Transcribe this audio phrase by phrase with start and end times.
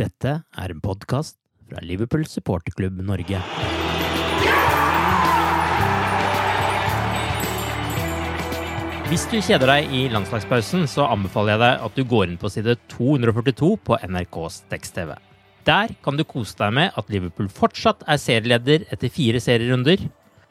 [0.00, 1.34] Dette er en podkast
[1.68, 3.36] fra Liverpool supporterklubb Norge.
[9.10, 12.48] Hvis du kjeder deg i landslagspausen, så anbefaler jeg deg at du går inn på
[12.54, 15.12] side 242 på NRKs tekst-TV.
[15.68, 20.06] Der kan du kose deg med at Liverpool fortsatt er serieleder etter fire serierunder.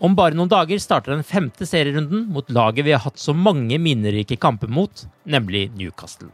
[0.05, 3.81] Om bare noen dager starter den femte serierunden mot laget vi har hatt så mange
[3.81, 6.29] minnerike kamper mot, nemlig Newcastle.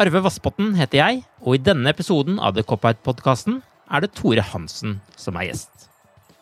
[0.00, 3.58] Arve Vassbotten heter jeg, og i denne episoden av The Cop-Out-podkasten
[3.92, 5.88] er det Tore Hansen som er gjest.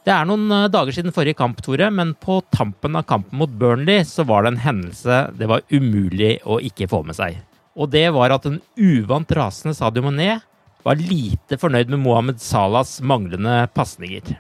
[0.07, 3.51] Det er noen eh, dager siden forrige kamp, Tore, men på tampen av kampen mot
[3.51, 7.41] Burnley så var det en hendelse det var umulig å ikke få med seg.
[7.75, 10.39] Og det var at en uvant rasende Sadio Mané
[10.87, 14.39] var lite fornøyd med Mohammed Salahs manglende pasninger.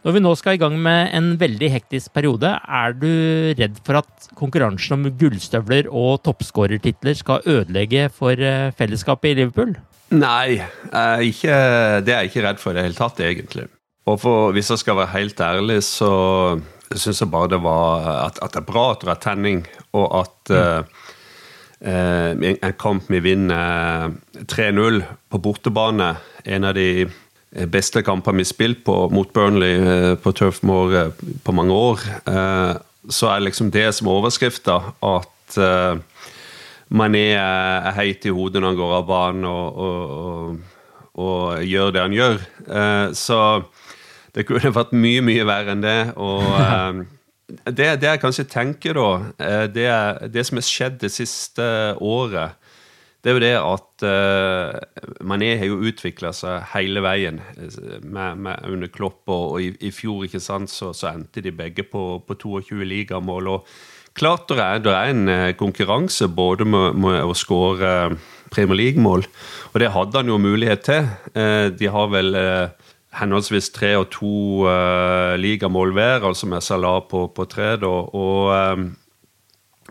[0.00, 3.10] Når vi nå skal i gang med en veldig hektisk periode, er du
[3.58, 9.74] redd for at konkurransen om gullstøvler og toppskårertitler skal ødelegge for eh, fellesskapet i Liverpool?
[10.16, 10.56] Nei,
[11.28, 11.52] ikke,
[12.02, 13.68] det er jeg ikke redd for i det hele tatt, egentlig.
[14.08, 16.10] Og for, hvis jeg skal være helt ærlig, så
[16.96, 19.62] syns jeg bare det var at, at, det er bra at det er tenning,
[19.94, 20.94] og at mm.
[21.84, 26.14] uh, en kamp vi vinner 3-0 på bortebane,
[26.48, 27.04] en av de
[27.50, 31.74] beste kamper vi har spilt på mot Burnley uh, på Turf Moor uh, på mange
[31.74, 32.04] år,
[33.10, 35.56] så er liksom det som overskrifta at
[36.92, 40.58] Mané er heit i hodet når han går av banen og, og, og,
[41.24, 42.38] og gjør det han gjør.
[43.16, 43.40] så
[44.36, 45.98] det kunne vært mye, mye verre enn det.
[46.20, 46.44] Og
[47.66, 49.08] det, det, jeg kanskje tenker, da,
[49.42, 49.88] eh, det,
[50.34, 51.66] det, som har skjedd det siste
[51.96, 52.56] året,
[53.20, 57.40] det er jo det at uh, Mané har jo utvikla seg hele veien
[58.00, 59.22] med, med under Klopp.
[59.28, 62.80] Og, og i, i, fjor ikke sant, så, så, endte de begge på, på 22
[62.88, 63.54] ligamål.
[63.56, 63.72] og
[64.16, 68.16] Klart det er, det er en konkurranse både med, med å skåre
[68.50, 69.22] Premier League-mål,
[69.70, 71.06] og det hadde han jo mulighet til.
[71.78, 72.34] De har vel
[73.18, 77.74] henholdsvis tre og to uh, ligamål hver, altså med Salah på, på tre.
[77.82, 78.90] Da, og,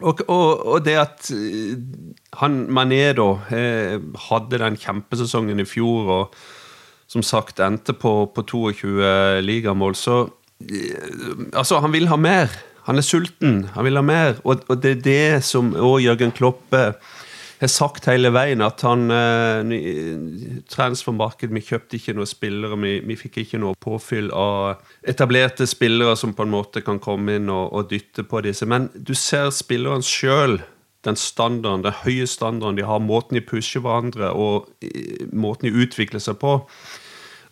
[0.01, 1.75] og, og, og, det at eh,
[2.39, 3.29] han Mané da
[4.29, 6.39] hadde den kjempesesongen i fjor og
[7.09, 10.27] som sagt endte på, på 22 ligamål, så
[11.55, 12.51] Altså, han vil ha mer.
[12.83, 13.69] Han er sulten.
[13.75, 14.41] Han vil ha mer.
[14.43, 16.81] Og, og det er det som òg Jørgen Kloppe
[17.65, 19.73] har sagt hele veien at han eh,
[20.71, 26.15] Transfermarkedet Vi kjøpte ikke noen spillere, vi, vi, fikk ikke noe påfyll av etablerte spillere
[26.19, 28.67] som på en måte kan komme inn og, og dytte på disse.
[28.69, 30.61] Men du ser spillerne sjøl.
[31.07, 34.67] Den standarden, den høye standarden de har, måten de pusher hverandre og
[35.31, 36.57] måten de utvikler seg på.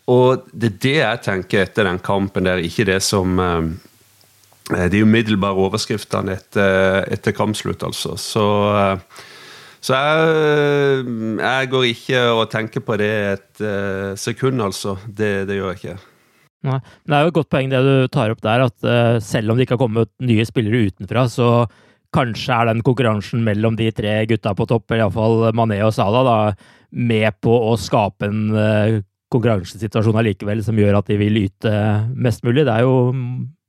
[0.08, 5.00] Og det er det jeg tenker etter den kampen der, ikke det som eh, De
[5.00, 8.16] umiddelbare overskriftene etter, etter kampslutt, altså.
[8.20, 8.44] Så
[8.76, 9.24] eh,
[9.84, 11.02] så jeg,
[11.38, 14.96] jeg, går ikke og tenker på det et uh, sekund, altså.
[15.06, 15.98] Det, det, gjør jeg ikke.
[16.68, 16.78] Nei.
[17.06, 19.58] Det er jo et godt poeng det du tar opp der, at uh, selv om
[19.58, 21.50] det ikke har kommet nye spillere utenfra, så
[22.14, 26.24] kanskje er den konkurransen mellom de tre gutta på topp, eller iallfall Mané og Salah,
[26.26, 28.98] da, med på å skape en uh,
[29.32, 31.72] konkurransesituasjon allikevel som gjør at de vil yte
[32.16, 32.64] mest mulig.
[32.66, 32.96] Det er jo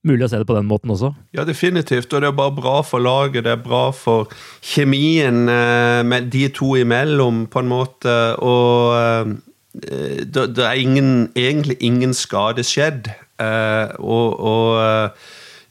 [0.07, 1.11] mulig å se det på den måten også.
[1.35, 2.11] Ja, definitivt.
[2.13, 3.45] Og det er bare bra for laget.
[3.47, 4.31] Det er bra for
[4.65, 8.15] kjemien eh, med de to imellom, på en måte.
[8.39, 9.33] Og eh,
[9.79, 13.11] det, det, er ingen, egentlig ingen skade skjedd.
[13.39, 15.19] Eh, og, og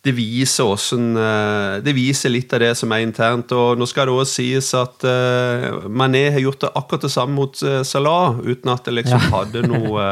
[0.07, 0.97] det viser, også,
[1.85, 3.53] det viser litt av det som er internt.
[3.53, 5.03] og Nå skal det også sies at
[5.91, 9.33] Mané har gjort det akkurat det samme mot Salah, uten at det liksom ja.
[9.35, 10.07] hadde noe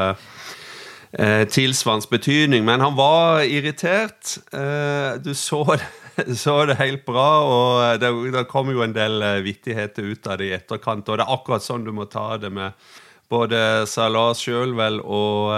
[1.18, 2.64] eh, tilsvarende betydning.
[2.64, 4.36] Men han var irritert.
[4.52, 5.88] Eh, du så det,
[6.42, 10.40] så det, helt bra, og det, det kom jo en del eh, vittigheter ut av
[10.40, 11.08] det i etterkant.
[11.08, 12.76] Og det er akkurat sånn du må ta det med
[13.26, 13.58] både
[13.90, 15.50] Salah sjøl vel og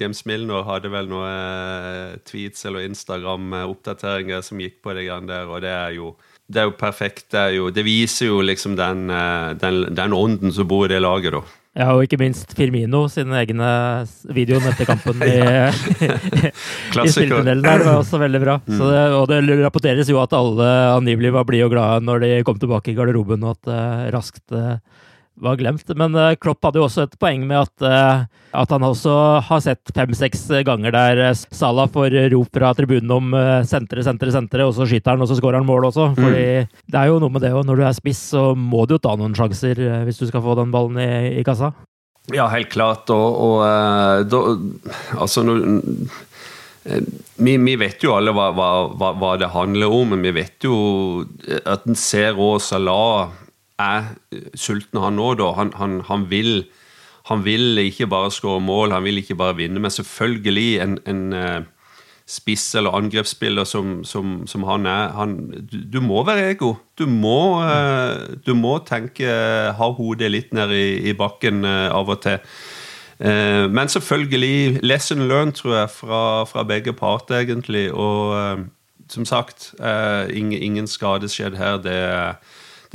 [0.00, 5.60] James Milner hadde vel noen tweets eller Instagram-oppdateringer som gikk på det grann der, og
[5.60, 6.14] det er jo
[6.48, 7.26] det er jo perfekt.
[7.34, 9.10] Det, er jo, det viser jo liksom den,
[9.60, 11.42] den, den ånden som bor i det laget, da.
[11.76, 13.68] Ja, og ikke minst Firmino sine egne
[14.32, 15.34] videoer etter kampen i,
[17.04, 18.54] i spilletunnelen det var også veldig bra.
[18.64, 18.78] Mm.
[18.80, 22.56] Det, og det rapporteres jo at alle angivelig var blide og glade når de kom
[22.62, 24.78] tilbake i garderoben, og at uh, raskt uh,
[25.36, 25.88] var glemt.
[25.96, 29.14] Men uh, Klopp hadde jo også et poeng med at, uh, at han også
[29.46, 33.36] har sett fem-seks ganger der uh, Salah får rop fra tribunen om
[33.68, 36.10] sentre, sentre, sentre, og så skyter han, og så skårer han mål også.
[36.12, 36.16] Mm.
[36.20, 36.78] Fordi mm.
[36.92, 37.66] det er jo noe med det òg.
[37.68, 40.56] Når du er spiss, så må du jo ta noen sjanser hvis du skal få
[40.58, 41.10] den ballen i,
[41.40, 41.72] i kassa.
[42.34, 43.10] Ja, helt klart.
[43.14, 44.40] Og, og da,
[45.22, 45.62] Altså, når
[47.36, 50.76] vi, vi, vet jo alle hva, hva, hva, det handler om, men vi vet jo
[51.66, 53.45] at en ser også Salah
[53.78, 54.12] er
[54.56, 55.52] sulten, han nå, da.
[55.56, 56.66] Han, han, han, vil,
[57.30, 61.22] han vil ikke bare skåre mål, han vil ikke bare vinne, men selvfølgelig en, en
[61.36, 61.60] uh,
[62.26, 65.36] spiss- eller angrepsspiller som, som, som han er han,
[65.72, 66.74] du, du, må være ego.
[66.98, 69.28] Du må, uh, du må tenke
[69.76, 72.40] Ha hodet litt ned i, i bakken av og til.
[73.18, 77.92] men selvfølgelig lesson learned, tror jeg, fra, fra begge parter, egentlig.
[77.92, 78.66] Og
[79.08, 79.74] som sagt,
[80.30, 81.78] ingen, ingen skade skjedd her.
[81.80, 82.34] det er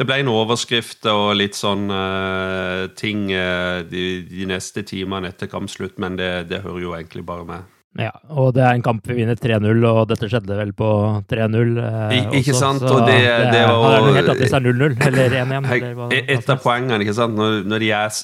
[0.02, 5.52] det ble en overskrift og litt sånn uh, ting uh, de, de, neste timene etter
[5.52, 7.70] kampslutt, men det, det, hører jo egentlig bare med.
[8.00, 10.90] Ja, og det er en kamp vi vinner 3-0, og dette skjedde vel på
[11.30, 11.74] 3-0.
[11.84, 12.86] Eh, ikke sant?
[12.88, 16.14] og det, det, det var, helt at det er 0-0, eller 1-1.
[16.22, 18.22] Et av poengene, ikke sant, når, når de er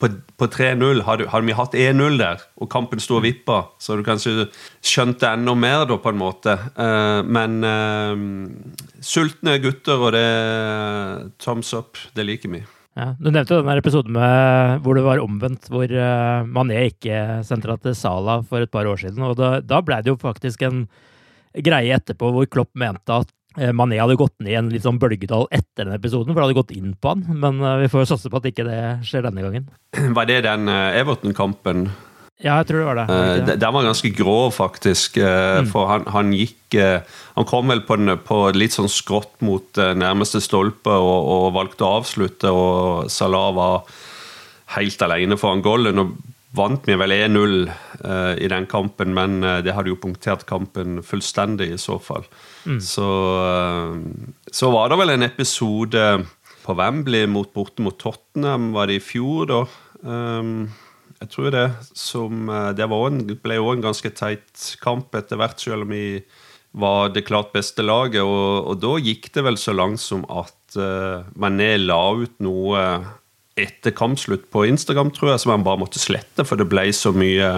[0.00, 0.08] på,
[0.38, 4.04] på 3-0 hadde, hadde, vi hatt 1-0 der, og kampen sto og vippa, så hadde
[4.04, 4.46] du kanskje
[4.84, 6.56] skjønt det enda mer, da, på en måte.
[6.76, 10.28] Uh, men uh, sultne gutter, og det
[11.42, 12.62] Thumbs up, det liker vi.
[12.92, 17.40] Ja, du nevnte jo den episoden med, hvor det var omvendt, hvor uh, Mané ikke
[17.48, 19.22] sentra til Sala for et par år siden.
[19.24, 20.84] og Da, da ble det jo faktisk en
[21.64, 25.48] greie etterpå hvor Klopp mente at Mané hadde gått ned i en litt sånn bølgedal
[25.52, 27.26] etter den episoden, for det hadde gått inn på han.
[27.42, 29.68] Men eh, vi får satse på at ikke det skjer denne gangen.
[30.16, 31.90] Var det den eh, Everton-kampen?
[32.42, 33.54] Ja, jeg tror det var det.
[33.60, 35.20] Den var ganske grov, faktisk.
[35.20, 35.68] Mm.
[35.70, 36.74] For han, han, gikk
[37.36, 41.86] Han kom vel på, den, på litt sånn skrått mot nærmeste stolpe og, og, valgte
[41.86, 43.92] å avslutte, og Salah var
[44.74, 45.94] helt alene foran goalet.
[46.02, 46.16] og
[46.58, 47.54] vant vi vel 1-0
[48.42, 52.26] i den kampen, men det hadde jo punktert kampen fullstendig i så fall.
[52.64, 52.78] Mm.
[52.84, 53.08] Så,
[53.42, 53.96] eh,
[54.52, 56.04] så, var det vel en episode
[56.62, 59.62] på Wembley mot, borte mot Tottenham, var det i fjor, da?
[60.02, 60.70] Um,
[61.22, 61.66] jeg tror det.
[61.98, 66.22] Som, eh, det en, ble òg en ganske teit kamp etter hvert, selv om vi
[66.72, 68.22] var det klart beste laget.
[68.22, 72.86] Og, og da gikk det vel så langt som at uh, Mané la ut noe
[73.60, 77.12] etter kampslutt på Instagram, tror jeg, som han bare måtte slette, for det ble så
[77.12, 77.50] mye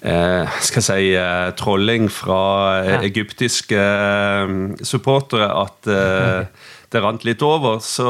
[0.00, 2.40] eh, skal jeg si, eh, trolling fra
[2.82, 4.54] eh, egyptiske eh,
[4.86, 7.80] supportere at eh, det rant litt over.
[7.84, 8.08] Så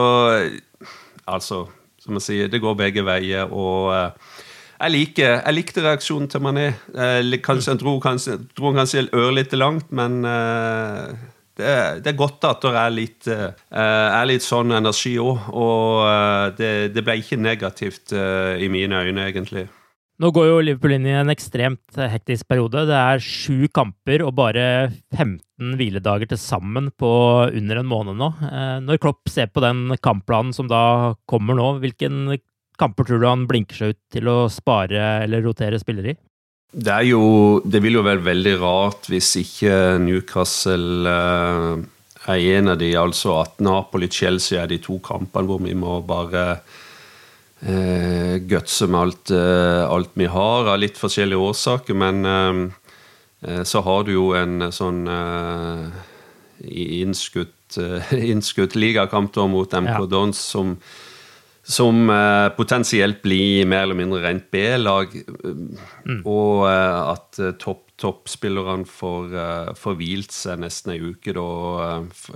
[1.26, 1.66] altså,
[2.02, 3.52] som jeg sier, det går begge veier.
[3.52, 4.34] og eh,
[4.80, 6.68] jeg, liker, jeg likte reaksjonen til Mané.
[7.44, 10.20] Kanskje, han dro kanskje, dro kanskje ørlite langt, men
[11.56, 15.48] det er, det er, godt at det er litt, er litt sånn energi òg.
[15.56, 19.64] Og det, det, ble ikke negativt i mine øyne, egentlig.
[20.16, 22.86] Nå går jo Liverpool inn i en ekstremt hektisk periode.
[22.88, 24.64] Det er sju kamper og bare
[25.12, 27.10] 15 hviledager til sammen på
[27.50, 28.30] under en måned nå.
[28.48, 32.38] Eh, når Klopp ser på den kampplanen som da kommer nå, hvilken
[32.80, 36.18] kamper tror du han blinker seg ut til å spare eller rotere spillere i?
[36.72, 41.84] Det, er jo, det vil jo være veldig rart hvis ikke Newcastle eh,
[42.32, 46.56] er en av de, altså at Napoli-Chelsea er de to kampene hvor vi må bare
[47.60, 51.94] eh, gutse med alt, eh, alt, vi har, av litt forskjellige årsaker.
[51.94, 52.62] Men eh,
[53.46, 55.04] eh så har du jo en sånn
[56.66, 57.76] innskutt,
[58.32, 60.06] innskutt ligakamp mot MK ja.
[60.06, 60.78] Dons som
[61.66, 65.10] som eh, potensielt blir mer eller mindre rent B-lag.
[66.06, 66.20] Mm.
[66.22, 71.46] Og eh, at topp toppspillerne får, uh, hvilt seg nesten ei uke da,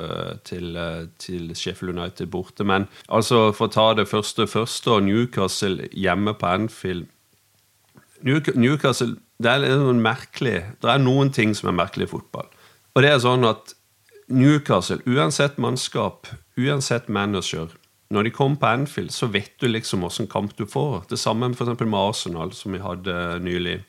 [0.00, 2.64] uh, til, uh, til, Sheffield United borte.
[2.64, 4.49] Men altså, for å ta det første
[4.95, 7.11] og Newcastle hjemme på Anfield
[8.21, 10.57] Newcastle det er litt sånn merkelig.
[10.85, 12.49] Det er noen ting som er merkelig i fotball.
[12.93, 13.73] Og det er sånn at
[14.31, 16.29] Newcastle, uansett mannskap,
[16.61, 17.73] uansett manager
[18.11, 21.05] Når de kommer på Anfield, så vet du liksom åssen kamp du får.
[21.09, 23.85] Det samme for med Arsenal, som vi hadde nylig.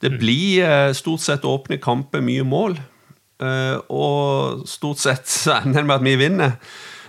[0.00, 0.18] Det mm.
[0.20, 2.76] blir eh, stort sett åpne kamper, mye mål.
[3.42, 6.56] Eh, og stort sett så ender det med at vi vinner.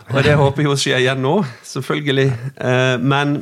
[0.08, 1.36] Og det håper jeg jo skjer igjen nå,
[1.67, 2.27] selvfølgelig.
[2.63, 3.38] Eh, men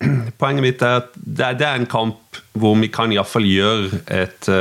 [0.40, 4.52] poenget mitt er at det er en kamp hvor vi kan iallfall gjøre et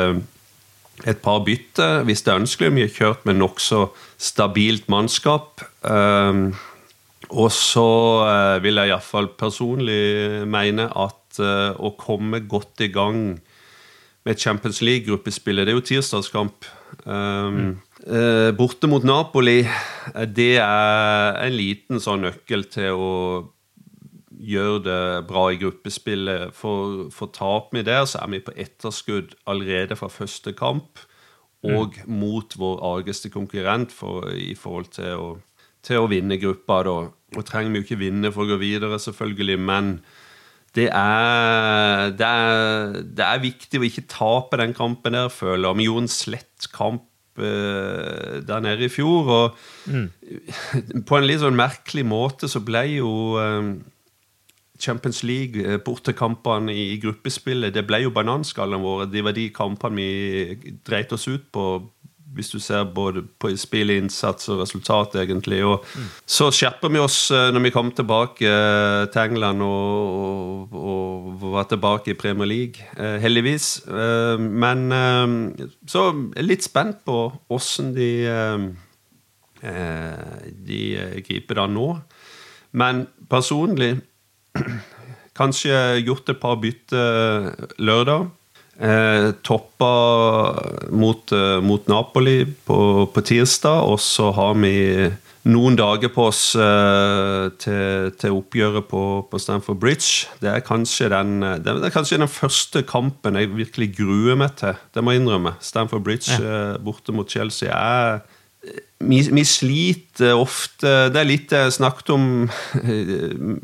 [1.06, 2.72] et par bytter hvis det er ønskelig.
[2.74, 3.84] Vi har kjørt med nokså
[4.18, 5.62] stabilt mannskap.
[7.30, 7.90] Og så
[8.64, 13.38] vil jeg iallfall personlig mene at å komme godt i gang
[14.28, 16.68] med Champions League-gruppespillet Det er jo tirsdagskamp.
[17.06, 17.76] Um, mm.
[18.12, 19.62] uh, borte mot Napoli,
[20.36, 23.14] det er en liten sånn nøkkel til å
[24.38, 26.54] gjør det bra i gruppespillet.
[26.56, 31.02] For, for taper vi der, så er vi på etterskudd allerede fra første kamp.
[31.66, 32.14] Og mm.
[32.20, 35.30] mot vår argeste konkurrent for, i forhold til å,
[35.86, 36.84] til å vinne gruppa.
[36.86, 36.98] Da.
[37.36, 39.98] Og trenger vi jo ikke vinne for å gå videre, selvfølgelig, men
[40.78, 45.80] det er, det er, det er viktig å ikke tape den kampen der, føler jeg.
[45.80, 47.08] Vi gjorde en slett kamp
[47.42, 50.08] uh, der nede i fjor, og mm.
[51.10, 53.72] på en litt sånn merkelig måte så ble jo eh,
[54.78, 59.10] Champions League, eh, bortekampene i gruppespillet, det ble jo bananskallene våre.
[59.10, 61.66] Det var de kampene vi dreit oss ut på,
[62.38, 65.60] hvis du ser både på spillinnsats og resultat, egentlig.
[65.65, 65.86] Og.
[66.29, 71.48] Så skjerper vi oss eh, når vi kom tilbake eh, til England og, og, og
[71.58, 72.88] var tilbake i Premier League,
[73.22, 73.88] heldigvis.
[73.88, 74.88] Men
[75.89, 77.17] så er jeg litt spent på
[77.53, 78.10] åssen de,
[80.67, 80.82] de
[81.25, 81.88] griper det nå.
[82.77, 83.96] Men personlig
[85.38, 87.01] Kanskje gjort et par bytte
[87.77, 88.32] lørdag.
[88.78, 89.94] Eh, toppa
[90.94, 95.10] mot, eh, mot Napoli på, på, tirsdag, og så har vi
[95.50, 100.28] noen dager på oss eh, til, til, oppgjøret på, på, Stamford Bridge.
[100.44, 100.62] Det er,
[101.16, 104.78] den, det er kanskje den første kampen jeg virkelig gruer meg til.
[104.94, 105.56] Det må jeg innrømme.
[105.58, 106.74] Stamford Bridge ja.
[106.76, 108.20] Eh, borte mot Chelsea er
[109.00, 112.24] vi, vi, sliter ofte Det er litt jeg snakket om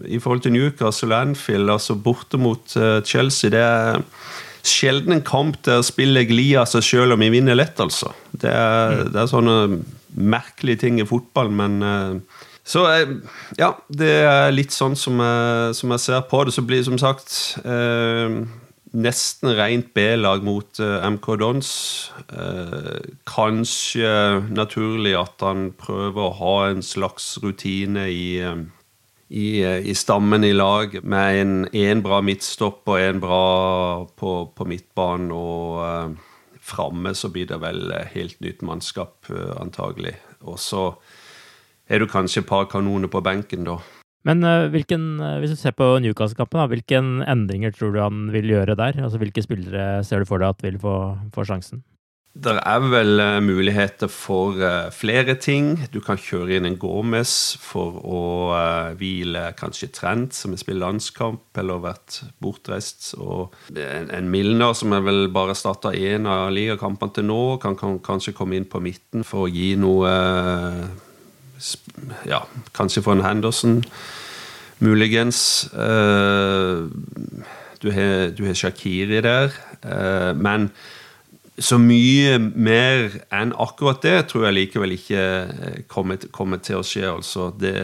[0.05, 3.51] i forhold til Newcastle og Anfield, altså borte mot eh, Chelsea.
[3.53, 4.01] Det er
[4.63, 8.13] sjelden en kamp der spillet glir av seg sjøl om vi vinner lett, altså.
[8.32, 9.12] Det er, mm.
[9.13, 9.58] det er, sånne
[10.13, 13.15] merkelige ting i fotball, men eh, så eh,
[13.60, 16.55] ja, det er litt sånn som jeg, som jeg ser på det.
[16.55, 17.34] Så blir det som sagt
[17.67, 18.38] eh,
[18.93, 21.74] nesten rent B-lag mot eh, MK Dons.
[23.27, 24.13] Kanskje
[24.55, 28.27] naturlig at han prøver å ha en slags rutine i,
[29.33, 33.41] i, i stammen i lag, med en, en bra midtstopp og en bra
[34.19, 35.33] på, på midtbanen.
[35.33, 39.25] Og framme så blir det vel helt nytt mannskap,
[39.57, 40.13] antagelig.
[40.45, 40.91] Og så
[41.89, 43.79] er du kanskje et par kanoner på benken, da.
[44.27, 48.53] Men eh, hvilken, uh, hvis du ser på Newcastle-kampen, hvilke endringer tror du han vil
[48.53, 49.01] gjøre der?
[49.03, 50.95] Altså Hvilke spillere ser du for deg at vil få,
[51.35, 51.83] få sjansen?
[52.33, 54.57] Det er vel uh, muligheter for
[54.89, 55.75] flere ting.
[55.93, 58.21] Du kan kjøre inn en Gomez for å
[58.97, 63.11] hvile kanskje Trent, som har spilt landskamp eller vært bortreist.
[63.21, 67.99] Og en, Milner, som er vel bare starta én av ligakampene til nå, kan, kan,
[68.01, 70.09] kanskje komme inn på midten for å gi noe
[72.25, 72.41] ja,
[72.73, 73.77] kanskje for en Henderson,
[74.81, 75.69] muligens.
[77.83, 79.53] Du har, du har Shakiri der.
[80.33, 80.71] Men
[81.62, 85.25] så mye mer enn akkurat det tror jeg likevel ikke
[85.91, 87.05] kommer, kommer til å skje.
[87.12, 87.51] altså.
[87.53, 87.75] Det,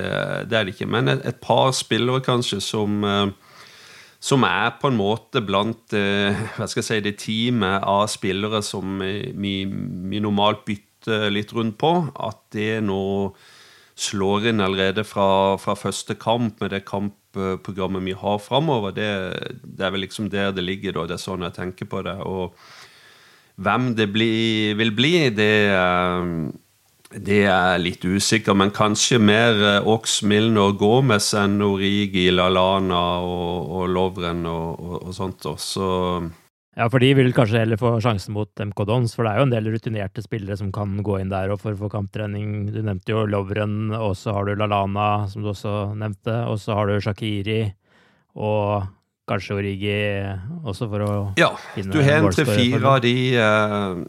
[0.50, 0.90] det, er det ikke.
[0.90, 3.30] Men et, et par spillere kanskje som, uh,
[4.20, 8.98] som er på en måte blant hva skal jeg si, det teamet av spillere som
[9.00, 11.94] vi, vi normalt bytter litt rundt på.
[12.18, 13.04] At det nå
[14.00, 18.96] slår inn allerede fra, fra første kamp med det kampprogrammet vi har framover.
[18.96, 19.10] Det,
[19.64, 21.08] det, er vel liksom der det ligger, da.
[21.10, 22.16] Det er sånn jeg tenker på det.
[22.24, 22.56] Og
[23.60, 25.54] hvem det bli, vil bli, det,
[27.26, 33.72] det er litt usikker, men kanskje mer eh, Ox, Milner Gomez enn Origi, Lalana og,
[33.80, 35.48] og Lovren og, og, og sånt.
[35.50, 35.88] Også.
[36.78, 39.50] ja, for de vil kanskje heller få sjansen mot MK Dons, for det er jo
[39.50, 42.70] en del rutinerte spillere som kan gå inn der og for å få kamptrening.
[42.72, 46.78] Du nevnte jo Lovren, og så har du Lalana, som du også nevnte, og så
[46.80, 47.64] har du Shakiri,
[48.40, 48.88] og
[49.30, 49.98] kanskje Origi
[50.66, 54.02] også, for å Ja, finne du har en målscorer tre-fire av de, eh,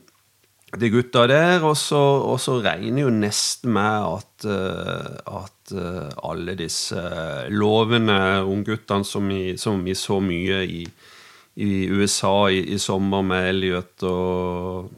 [0.80, 2.00] de gutta der, og så,
[2.30, 7.02] og så regner jo nesten med at, eh, at eh, alle disse
[7.50, 10.84] lovende ungguttene som, vi- som vi så mye i,
[11.60, 14.90] i USA i, i sommer med Elliot og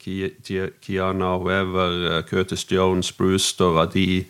[0.00, 4.24] Ki- Kiana Weaver, Curtis Jones, Brewster, at de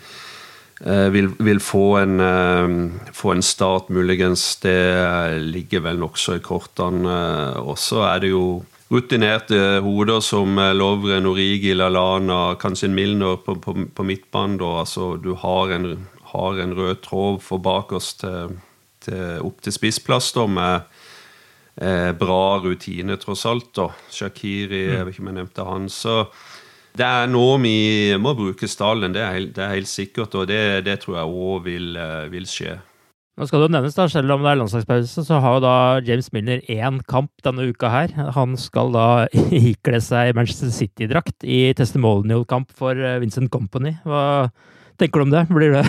[0.84, 4.56] vil, vil få, en, eh, få en start, muligens.
[4.60, 7.08] Det ligger vel nokså i kortene.
[7.08, 12.94] eh, Og så er det jo rutinerte hoder som eh, Lovren, Origi, Lallana, kanskje en
[12.94, 14.60] Milner på, på, på midtbanen.
[14.60, 18.58] Altså, du har en, har en rød tråd for bak oss til,
[19.00, 20.82] til, opp til spissplass da, med
[21.80, 23.72] eh, bra rutine, tross alt.
[23.74, 23.88] da.
[24.12, 25.88] Shakiri, jeg vet ikke om jeg nevnte han.
[25.88, 26.26] Så
[26.94, 27.76] det er noe vi
[28.22, 30.34] må bruke stallen, det er helt, det er helt sikkert.
[30.38, 32.76] Og det, det tror jeg òg vil, eh, vil skje.
[33.34, 35.76] Nå skal det jo nevnes, da, selv om det er landslagspause, så har jo da
[36.06, 38.14] James Milner én kamp denne uka her.
[38.36, 39.08] Han skal da
[39.72, 43.96] ikle seg Manchester City-drakt i testimonial-kamp for eh, Vincent Company.
[44.06, 44.52] Hva
[45.00, 45.42] tenker du om det?
[45.50, 45.82] Blir det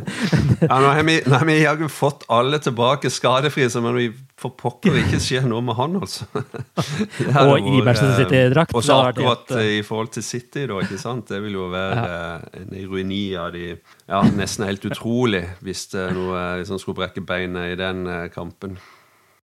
[0.68, 4.08] Ja, nå har vi, nå har vi jaggu fått alle tilbake skadefrie, så men vi
[4.40, 6.26] får pokker ikke skje noe med han, altså.
[7.44, 10.80] Og i Manchester eh, City-drakt, Og så akkurat helt, eh, i forhold til City, da,
[10.84, 11.28] ikke sant.
[11.30, 12.34] Det vil jo være ja.
[12.60, 17.72] en ironi av de Ja, nesten helt utrolig hvis det noe liksom, skulle brekke beinet
[17.72, 18.76] i den eh, kampen.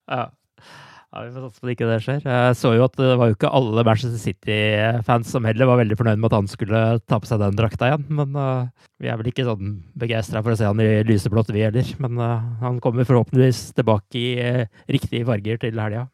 [0.09, 0.29] Ja.
[1.11, 2.21] Ja, Vi får satse på at ikke det skjer.
[2.23, 5.97] Jeg så jo at det var jo ikke alle Manchester City-fans som heller var veldig
[5.99, 8.07] fornøyd med at han skulle ta på seg den drakta igjen.
[8.21, 11.65] Men uh, vi er vel ikke sånn begeistra for å se han i lyseblått, vi
[11.67, 11.91] heller.
[12.03, 16.07] Men uh, han kommer forhåpentligvis tilbake i uh, riktige farger til helga.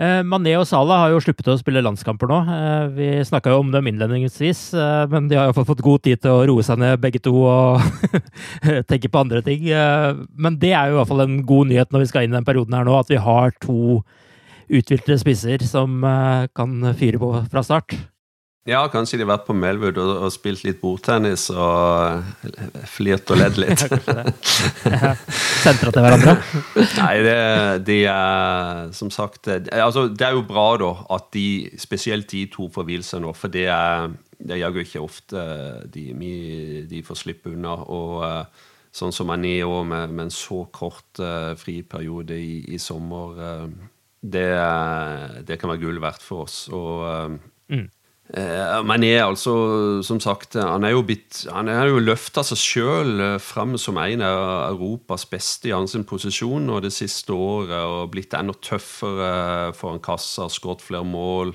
[0.00, 2.38] Uh, Mané og Salah har jo sluppet å spille landskamper nå.
[2.48, 6.22] Eh, vi snakka jo om dem innledningsvis, eh, men de har iallfall fått god tid
[6.22, 7.84] til å roe seg ned, begge to, og
[8.90, 9.68] tenke på andre ting.
[9.68, 12.32] Eh, men det er jo i hvert fall en god nyhet når vi skal inn
[12.32, 14.00] i den perioden her nå, at vi har to
[14.72, 17.98] uthvilte spisser som eh, kan fyre på fra start.
[18.68, 23.30] Ja, kanskje de har vært på Melwood og, og spilt litt bordtennis og eh, flirt
[23.34, 23.82] og ledd litt.
[25.64, 26.36] Sentra til hverandre.
[26.78, 27.38] Nei, det,
[27.88, 31.46] de er som sagt det, altså, det er jo bra, da, at de,
[31.82, 33.34] spesielt de to får hvile seg nå.
[33.34, 35.42] For det er det er jaggu ikke ofte
[35.94, 36.06] de,
[36.90, 37.76] de får slippe unna.
[37.82, 42.78] Og eh, sånn som Mané òg, med, med en så kort uh, friperiode i, i
[42.82, 44.50] sommer, uh, det,
[45.48, 46.66] det kan være gull verdt for oss.
[46.70, 47.40] Og uh,
[47.72, 47.86] Mm.
[48.32, 53.76] Eh, Men er altså, som sagt, han er jo, er jo løfta seg sjøl fram
[53.76, 58.56] som en av Europas beste i hans posisjon og det siste året, og blitt enda
[58.56, 61.52] tøffere foran kassa, skåret flere mål.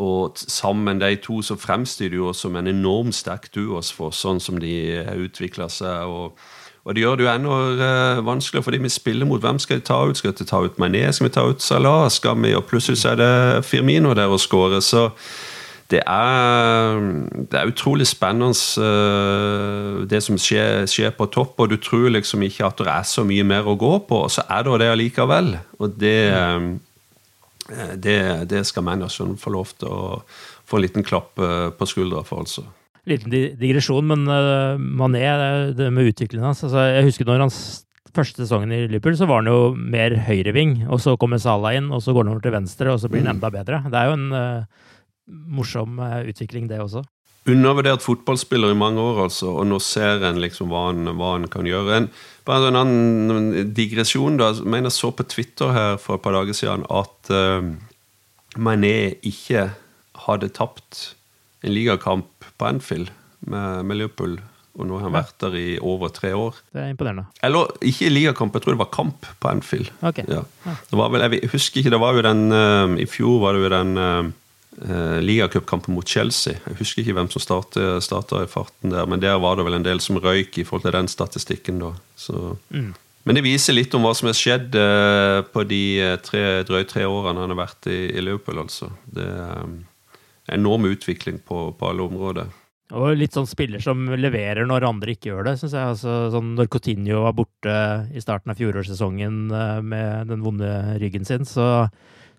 [0.00, 4.22] Og sammen de to så fremstår de jo som en enormt sterk duo for oss,
[4.22, 6.08] sånn som de har utvikla seg.
[6.08, 6.40] og
[6.84, 9.84] og det gjør det jo enda eh, vanskeligere fordi vi spiller mot hvem skal vi
[9.84, 10.16] ta ut.
[10.16, 11.10] Skal vi ta ut Mané?
[11.12, 12.08] Skal vi ta ut Salah?
[12.08, 12.54] Skal vi?
[12.56, 14.80] Og plutselig så er det Firmino der og skårer.
[14.80, 15.10] Så
[15.90, 17.00] det er,
[17.50, 21.56] det er utrolig spennende eh, det som skjer, skjer på topp.
[21.58, 24.30] Og du tror liksom ikke at det er så mye mer å gå på, og
[24.30, 25.56] så er det det allikevel.
[25.82, 28.18] Og det, eh, det,
[28.52, 30.20] det skal Manderson få lov til å
[30.70, 32.68] få en liten klapp eh, på skuldra for, altså.
[33.08, 34.28] Liten digresjon, men
[34.78, 35.22] Mané,
[35.74, 37.56] det med utviklingen hans altså, Jeg husker når hans
[38.12, 40.84] første sesongen i Liverpool, så var han jo mer høyreving.
[40.92, 43.24] Og så kommer Salah inn, og så går han over til venstre, og så blir
[43.24, 43.80] han enda bedre.
[43.88, 44.28] Det er jo en
[45.30, 47.04] morsom eh, utvikling, det også.
[47.50, 51.48] undervurdert fotballspiller i mange år, altså, og nå ser en liksom hva han, hva han
[51.50, 51.96] kan gjøre.
[51.96, 52.10] En,
[52.46, 54.36] bare en annen digresjon.
[54.36, 57.64] da, Jeg mener jeg så på Twitter her for et par dager siden at uh,
[58.60, 59.70] Mané ikke
[60.26, 61.14] hadde tapt
[61.64, 64.36] en ligakamp på Anfield med, med Liverpool,
[64.76, 66.58] og nå har han vært der i over tre år.
[66.72, 67.26] Det er imponerende.
[67.44, 69.90] Eller ikke ligakamp, jeg tror det var kamp på Anfield.
[70.02, 70.24] Okay.
[70.28, 70.44] Ja.
[70.64, 73.64] Det var vel, jeg husker ikke, det var jo den uh, I fjor var det
[73.64, 74.30] jo den uh,
[74.80, 76.54] ligacupkampen mot Chelsea.
[76.64, 79.84] Jeg husker ikke hvem som starta i farten der, men der var det vel en
[79.84, 81.82] del som røyk i forhold til den statistikken.
[81.82, 81.90] da.
[82.16, 82.54] Så.
[83.28, 86.88] Men det viser litt om hva som har skjedd eh, på de eh, tre, drøye
[86.88, 88.62] tre årene han har vært i, i Liverpool.
[88.62, 88.88] altså.
[89.04, 89.76] Det er um,
[90.50, 92.48] enorm utvikling på, på alle områder.
[92.96, 95.92] Og litt sånn spiller som leverer når andre ikke gjør det, syns jeg.
[95.92, 97.76] Altså, sånn når Coutinho var borte
[98.10, 101.90] i starten av fjorårssesongen eh, med den vonde ryggen sin, så,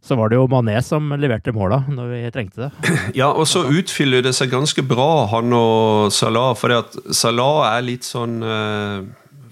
[0.01, 2.91] så var det jo Mané som leverte måla når vi trengte det.
[3.21, 6.55] Ja, og så utfyller det seg ganske bra, han og Salah.
[6.57, 9.01] For at Salah er litt sånn eh,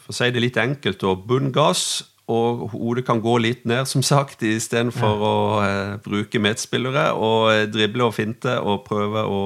[0.01, 2.01] For å si det litt enkelt, og bunn gass.
[2.29, 5.29] Og hodet kan gå litt ned, som sagt, istedenfor ja.
[5.29, 7.11] å eh, bruke medspillere.
[7.13, 9.43] Og eh, drible og finte og prøve å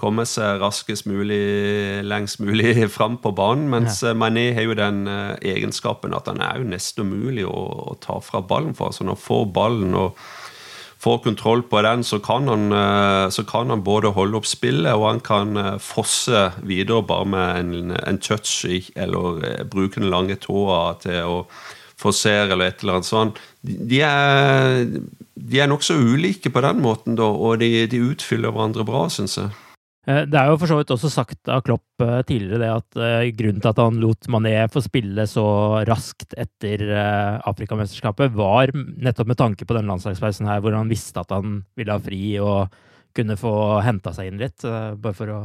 [0.00, 3.68] komme seg raskest mulig, lengst mulig fram på banen.
[3.72, 4.16] Mens ja.
[4.16, 8.42] Mané har jo den egenskapen at han er jo nesten umulig å, å ta fra
[8.42, 8.96] ballen for.
[8.96, 10.16] Så når han får ballen og
[11.00, 14.92] får kontroll på den, så kan, han, eh, så kan han både holde opp spillet
[14.92, 20.10] og han kan eh, fosse videre bare med en, en touch eller eh, bruke den
[20.12, 21.38] lange tåa til å
[22.00, 23.40] forsere eller et eller annet sånt.
[23.62, 24.84] De er,
[25.34, 29.40] de er nokså ulike på den måten, da, og de, de utfyller hverandre bra, syns
[29.40, 29.56] jeg.
[30.08, 33.00] Eh, det er jo for så vidt også sagt av Klopp eh, tidligere det at
[33.00, 35.46] uh, grunnen til at han lot Mané få spille så
[35.88, 36.86] raskt etter
[37.48, 41.96] Afrikamesterskapet, var nettopp med tanke på den landslagspausen her, hvor han visste at han ville
[41.96, 42.70] ha fri og
[43.16, 43.52] kunne få
[43.84, 44.62] henta seg inn litt.
[44.62, 45.40] Bare for å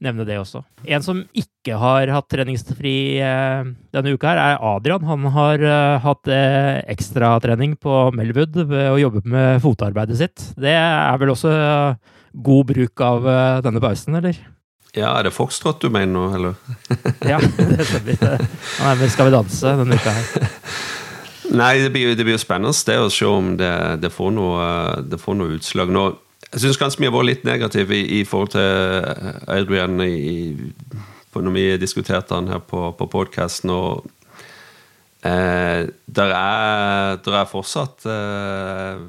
[0.00, 0.62] nevne det også.
[0.86, 5.04] En som ikke har hatt treningsfri denne uka, her er Adrian.
[5.08, 5.64] Han har
[6.04, 10.46] hatt ekstratrening på Melwood ved å jobbe med fotarbeidet sitt.
[10.54, 11.50] Det er vel også
[12.32, 14.38] god bruk av uh, denne pausen, eller?
[14.96, 16.54] Ja, er det Foxtrot du mener nå, eller?
[17.32, 18.46] ja, det stemmer.
[18.82, 20.48] Nei, men Skal vi danse denne uka her.
[21.60, 24.66] Nei, det blir, det blir spennende det å se om det, det, får noe,
[25.02, 25.90] det, får noe, utslag.
[25.90, 26.04] Nå,
[26.46, 30.54] jeg syns kanskje vi har vært litt negative i, i, forhold til Adrian i,
[31.34, 33.74] når vi diskuterte han her på, på podkasten.
[35.26, 39.02] Eh, der, er, der er fortsatt eh,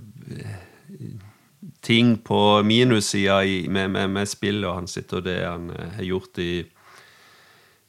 [1.81, 6.51] ting på minussida med, med, med spillet hans og det han eh, har gjort i,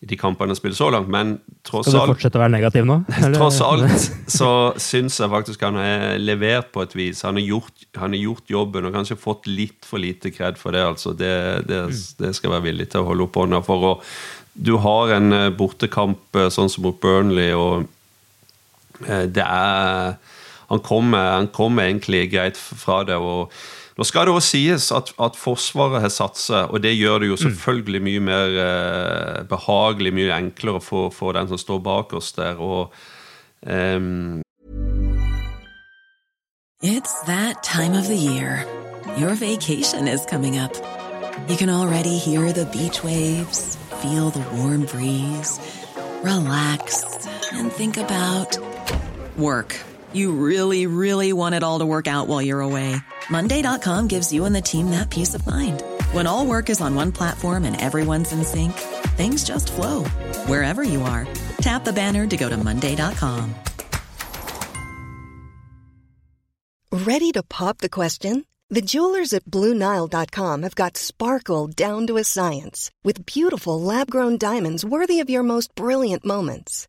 [0.01, 1.35] i de kampene han har spilt så langt, men
[1.67, 2.99] tross alt Skal du fortsette å være negativ nå?
[3.37, 4.51] Tross alt så
[4.81, 7.23] syns jeg faktisk han har levert på et vis.
[7.29, 10.75] Han har, gjort, han har gjort jobben og kanskje fått litt for lite kred for
[10.75, 10.87] det.
[10.95, 11.35] altså Det,
[11.69, 12.03] det, mm.
[12.25, 13.89] det skal jeg være villig til å holde opp hånda for.
[13.93, 14.07] Og
[14.53, 17.89] du har en eh, bortekamp eh, sånn som mot Burnley, og
[19.03, 20.13] det er
[20.73, 23.17] han kommer, han kommer egentlig greit fra det.
[23.21, 23.53] og
[23.99, 27.37] nå skal det også sies at, at Forsvaret har satsa, og det gjør det jo
[27.37, 27.43] mm.
[27.43, 32.57] selvfølgelig mye mer eh, behagelig, mye enklere for, for, den som står bak oss der.
[32.57, 32.93] og
[33.67, 34.41] um
[36.83, 38.67] It's that time of the year.
[39.17, 40.75] Your vacation is coming up.
[41.49, 45.61] You can already hear the beach waves, feel the warm breeze,
[46.25, 47.05] relax
[47.53, 48.59] and think about
[49.37, 49.79] work.
[50.13, 52.97] You really, really want it all to work out while you're away.
[53.31, 55.83] Monday.com gives you and the team that peace of mind.
[56.13, 58.73] When all work is on one platform and everyone's in sync,
[59.17, 60.05] things just flow
[60.47, 61.27] wherever you are.
[61.59, 63.55] Tap the banner to go to Monday.com.
[66.93, 68.45] Ready to pop the question?
[68.69, 74.39] The jewelers at Bluenile.com have got sparkle down to a science with beautiful lab grown
[74.39, 76.89] diamonds worthy of your most brilliant moments.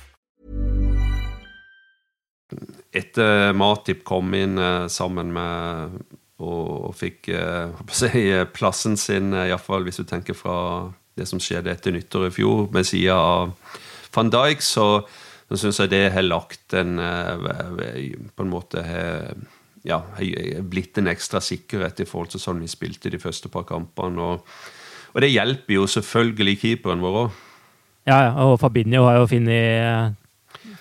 [2.91, 6.01] Etter Matip kom inn eh, sammen med
[6.41, 10.57] og, og fikk eh, si, plassen sin, eh, iallfall hvis du tenker fra
[11.17, 13.55] det som skjedde etter nyttår i fjor, med sida av
[14.15, 14.85] van Dijk, så,
[15.47, 19.35] så syns jeg det har lagt en På en måte har
[19.87, 19.99] ja,
[20.61, 24.23] blitt en ekstra sikkerhet i forhold til sånn vi spilte de første par kampene.
[24.23, 24.47] Og,
[25.11, 27.39] og det hjelper jo selvfølgelig keeperen vår òg.
[28.09, 30.20] Ja, og Fabinho har jo funnet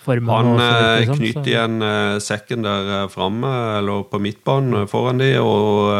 [0.05, 0.29] formen.
[0.31, 5.19] Han eh, liksom, knytter så- igjen eh, sekken der eh, framme, eller på midtbanen foran
[5.23, 5.91] de, og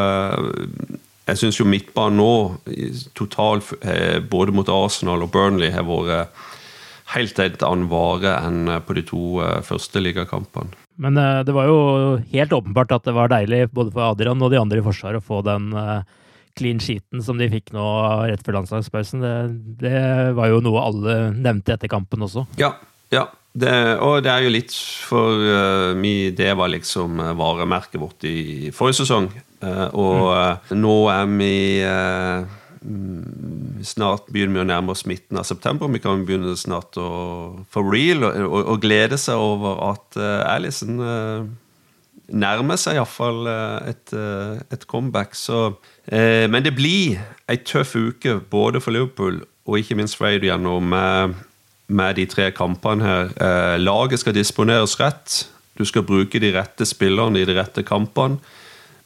[1.31, 2.31] jeg syns jo midtbanen nå,
[3.15, 3.71] totalt,
[4.31, 6.33] både mot Arsenal og Burnley, har vært
[7.15, 9.23] helt et annen vare enn på de to
[9.67, 10.75] første ligakampene.
[11.01, 11.15] Men
[11.47, 11.79] det var jo
[12.33, 15.25] helt åpenbart at det var deilig både for Adrian og de andre i Forsvaret å
[15.25, 15.71] få den
[16.59, 17.85] clean sheeten som de fikk nå
[18.27, 19.23] rett før landslagspausen.
[19.23, 19.35] Det,
[19.87, 20.03] det
[20.37, 22.45] var jo noe alle nevnte etter kampen også.
[22.59, 22.75] Ja,
[23.15, 23.29] ja.
[23.51, 24.75] Det, og det er jo litt
[25.09, 29.31] for uh, mi, Det var liksom uh, varemerket vårt i forrige sesong.
[29.61, 32.47] Uh, og eh, nå er vi eh,
[32.81, 35.91] mm, Snart begynner vi å nærme oss midten av september.
[35.93, 37.11] Vi kan begynne snart å
[37.69, 41.45] for real og, og, og glede seg over at uh, Alison uh,
[42.31, 45.35] nærmer seg iallfall uh, et, uh, et comeback.
[45.39, 45.75] Så,
[46.11, 50.65] eh, men det blir ei tøff uke både for Liverpool og ikke minst for Adrian
[50.65, 50.79] nå
[51.91, 53.35] med, de tre kampene her.
[53.35, 55.43] Eh, laget skal disponeres rett.
[55.79, 58.41] Du skal bruke de rette spillerne i de rette kampene.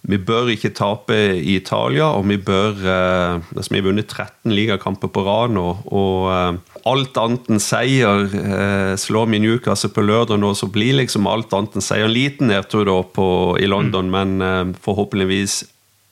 [0.05, 4.53] Vi bør ikke tape i Italia, og vi bør eh, altså Vi har vunnet 13
[4.53, 5.65] ligakamper på rad nå,
[5.97, 6.59] og eh,
[6.91, 11.57] alt annet enn seier eh, Slår vi Newcastle på lørdag nå, så blir liksom alt
[11.57, 12.05] annet enn seier.
[12.05, 15.63] En liten nedtur da på, i London, men eh, forhåpentligvis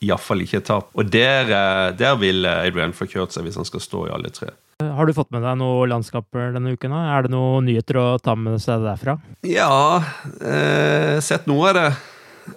[0.03, 0.89] iallfall ikke tap.
[0.97, 4.33] Og der, eh, der vil Adrian få kjørt seg hvis han skal stå i alle
[4.33, 4.55] tre.
[4.97, 6.93] Har du fått med deg noen landskaper denne uken?
[6.95, 7.03] da?
[7.15, 9.17] Er det noen nyheter å ta med seg derfra?
[9.47, 10.03] Ja,
[10.41, 11.89] eh, sett noe av det.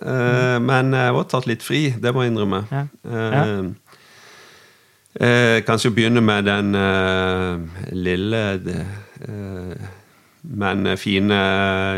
[0.01, 2.63] Eh, men jeg har tatt litt fri, det må jeg innrømme.
[2.73, 2.87] Ja.
[3.07, 3.61] Eh,
[5.21, 9.93] eh, kanskje begynne med den eh, lille eh,
[10.47, 11.39] men fine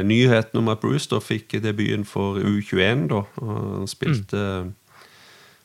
[0.09, 3.09] nyheten om at Brewster fikk debuten for U21.
[3.11, 3.23] da.
[3.45, 4.73] Og Han spilte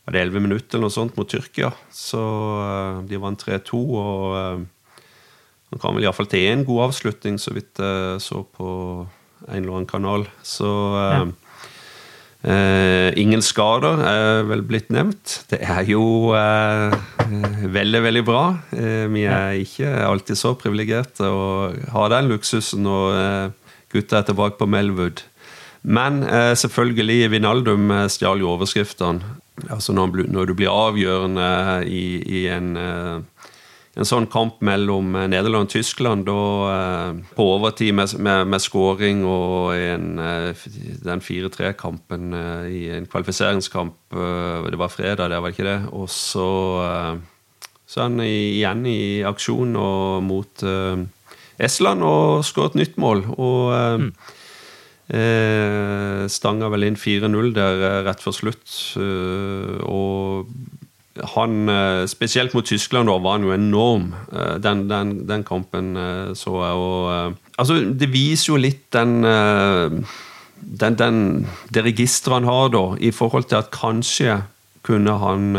[0.04, 1.72] var det 11 minutter eller noe sånt mot Tyrkia.
[1.94, 2.22] Så
[2.63, 3.80] eh, de vant 3-2.
[3.80, 5.04] Og eh,
[5.74, 8.68] han kan vel iallfall til én god avslutning, så vidt jeg så på
[9.48, 10.28] en eller annen kanal.
[10.46, 11.24] Så ja.
[12.46, 15.39] eh, ingen skader er vel blitt nevnt.
[15.50, 16.94] Det er jo eh,
[17.74, 18.46] veldig, veldig bra.
[18.76, 24.28] Eh, vi er ikke alltid så privilegerte og har den luksusen når eh, gutta er
[24.30, 25.24] tilbake på Melwood.
[25.84, 29.39] Men eh, selvfølgelig, Vinaldum eh, stjal jo overskriftene.
[29.70, 31.50] Altså når, når du blir avgjørende
[31.86, 33.22] i, i en eh,
[33.94, 36.38] en sånn kamp mellom eh, Nederland og Tyskland, da
[36.72, 40.18] eh, på overtid med, med, med scoring og en,
[41.06, 45.80] den 4-3-kampen eh, i en kvalifiseringskamp Det var fredag, det var ikke det?
[45.94, 46.48] Og så,
[47.86, 50.66] så er han igjen i aksjon og mot
[51.58, 53.26] Estland og skåret nytt mål.
[53.38, 54.08] Og eh,
[55.10, 58.68] eh, stanga vel inn 4-0 der eh, rett før slutt.
[59.00, 60.54] eh, og
[61.36, 64.13] han, eh, spesielt mot Tyskland, da, var han jo enorm.
[64.63, 65.94] Den, den, den kampen
[66.36, 66.80] så jeg.
[66.88, 71.20] Og, altså, det viser jo litt den, den, den
[71.70, 74.42] Det registeret han har, da, i forhold til at kanskje
[74.84, 75.54] kunne han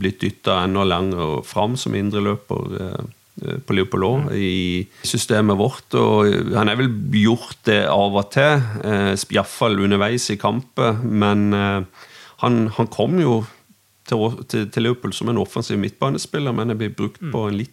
[0.00, 2.78] blitt dytta enda lenger fram som indreløper.
[3.40, 5.96] Eh, på Liverpool òg, i systemet vårt.
[5.98, 6.92] Og han er vel
[7.22, 11.00] gjort det av og til, eh, iallfall underveis i kamper.
[11.02, 12.06] Men eh,
[12.44, 13.42] han, han kom jo
[14.08, 17.66] til, til, til Liverpool som en offensiv midtbanespiller, men det blir brukt på, en eh,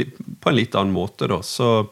[0.00, 1.28] litt, på en litt annen måte.
[1.30, 1.42] Da.
[1.44, 1.88] Så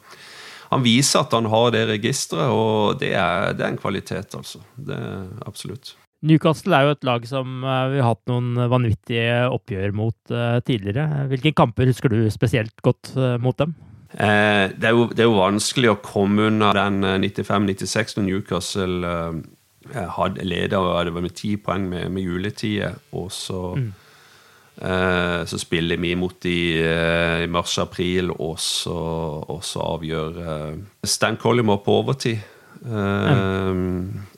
[0.71, 4.63] han viser at han har det registeret, og det er, det er en kvalitet, altså.
[4.75, 5.95] Det er absolutt.
[6.25, 10.61] Newcastle er jo et lag som eh, vi har hatt noen vanvittige oppgjør mot eh,
[10.65, 11.27] tidligere.
[11.33, 13.75] Hvilke kamper husker du spesielt godt eh, mot dem?
[14.15, 18.27] Eh, det, er jo, det er jo vanskelig å komme unna den eh, 95-96 når
[18.29, 20.47] Newcastle eh, hadde
[20.79, 26.15] og det var med ti poeng med, med juletida, og så eh, så spiller vi
[26.17, 28.97] mot de eh, i mars-april, og, så,
[29.45, 30.41] og så avgjør
[31.05, 32.54] Stan Collymore på overtid.
[32.85, 33.75] Eh,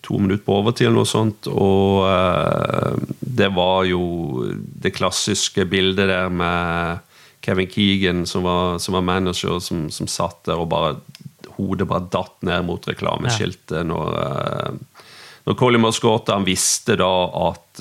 [0.06, 6.06] To minutter på overtid eller noe sånt, og eh, det var jo det klassiske bildet
[6.12, 7.00] der med
[7.42, 10.96] Kevin Keegan, som var, som var manager, som, som satt der og bare
[11.56, 15.02] Hodet bare datt ned mot reklameskiltet når, eh,
[15.48, 16.28] når Colin skåret.
[16.28, 17.10] Han visste da
[17.48, 17.80] at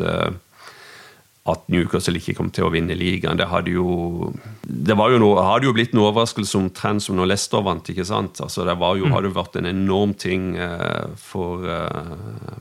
[1.45, 3.37] at Newcastle ikke kom til å vinne ligaen.
[3.37, 4.31] Det hadde jo
[4.65, 7.85] det var jo noe, hadde jo blitt en overraskelse omtrent som når Leicester vant.
[7.85, 8.41] ikke sant?
[8.41, 12.55] Altså Det var jo, hadde vært en enorm ting eh, for eh,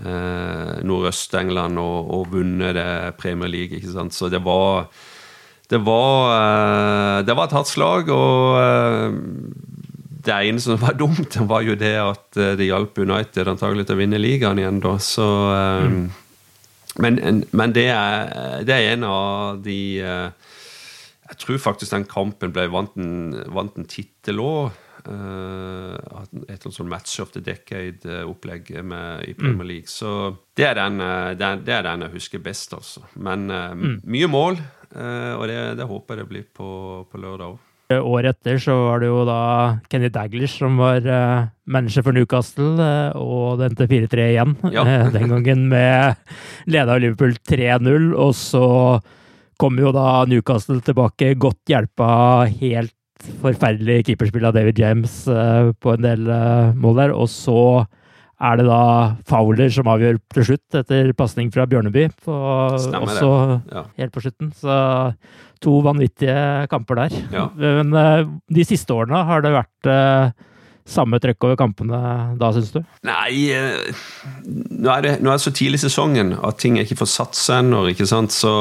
[0.00, 3.76] eh, Nordøst-England å, å vunne det Premier League.
[3.76, 4.16] ikke sant?
[4.16, 4.88] Så det var
[5.70, 9.12] det var, eh, det var et hardt slag, og eh,
[10.24, 14.00] det ene som var dumt, var jo det at det hjalp United antagelig til å
[14.00, 14.96] vinne ligaen igjen, da.
[15.00, 15.28] Så
[15.84, 16.02] mm.
[17.00, 22.66] Men, men det, er, det, er, en av de Jeg tror faktisk den kampen ble
[22.72, 24.76] vant en, vant en tittel òg.
[25.00, 29.70] Et sånn Match of the Decade-opplegg i Premier mm.
[29.70, 29.88] League.
[29.88, 31.00] Så det er, den,
[31.38, 33.06] det, er, den, jeg husker best, altså.
[33.16, 33.96] Men mm.
[34.04, 34.60] mye mål,
[34.92, 36.70] og det, det, håper jeg det blir på,
[37.08, 37.66] på lørdag òg.
[37.98, 39.40] Året etter så var det jo da
[39.90, 44.54] Kenny Daglish som var uh, manager for Newcastle, uh, og det endte 4-3 igjen.
[44.70, 44.84] Ja.
[45.10, 46.20] den gangen med
[46.70, 48.64] leda Liverpool 3-0, og så
[49.60, 52.10] kom jo da Newcastle tilbake, godt hjelpa
[52.60, 52.94] helt
[53.42, 56.22] forferdelig keeperspill av David James på en del
[56.80, 57.84] mål der, og så
[58.40, 58.82] er det da
[59.28, 62.06] Fowler som avgjør til slutt, etter pasning fra Bjørneby.
[62.24, 62.34] På,
[62.72, 63.30] også
[63.68, 63.84] ja.
[64.00, 64.52] helt på slutten.
[64.56, 64.76] Så
[65.60, 67.16] to vanvittige kamper der.
[67.34, 67.48] Ja.
[67.60, 70.32] Men uh, de siste årene, har det vært uh,
[70.88, 72.00] samme trøkk over kampene
[72.40, 72.80] da, syns du?
[73.06, 74.04] Nei, uh,
[74.48, 77.12] nå er, det, nå er det så tidlig i sesongen at ting er ikke får
[77.12, 78.32] satt seg ennå, ikke sant.
[78.32, 78.54] Så,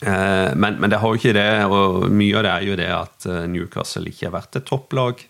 [0.00, 3.28] men, men, det har jo ikke det, og mye av det er jo det at
[3.52, 5.20] Newcastle ikke har vært et topplag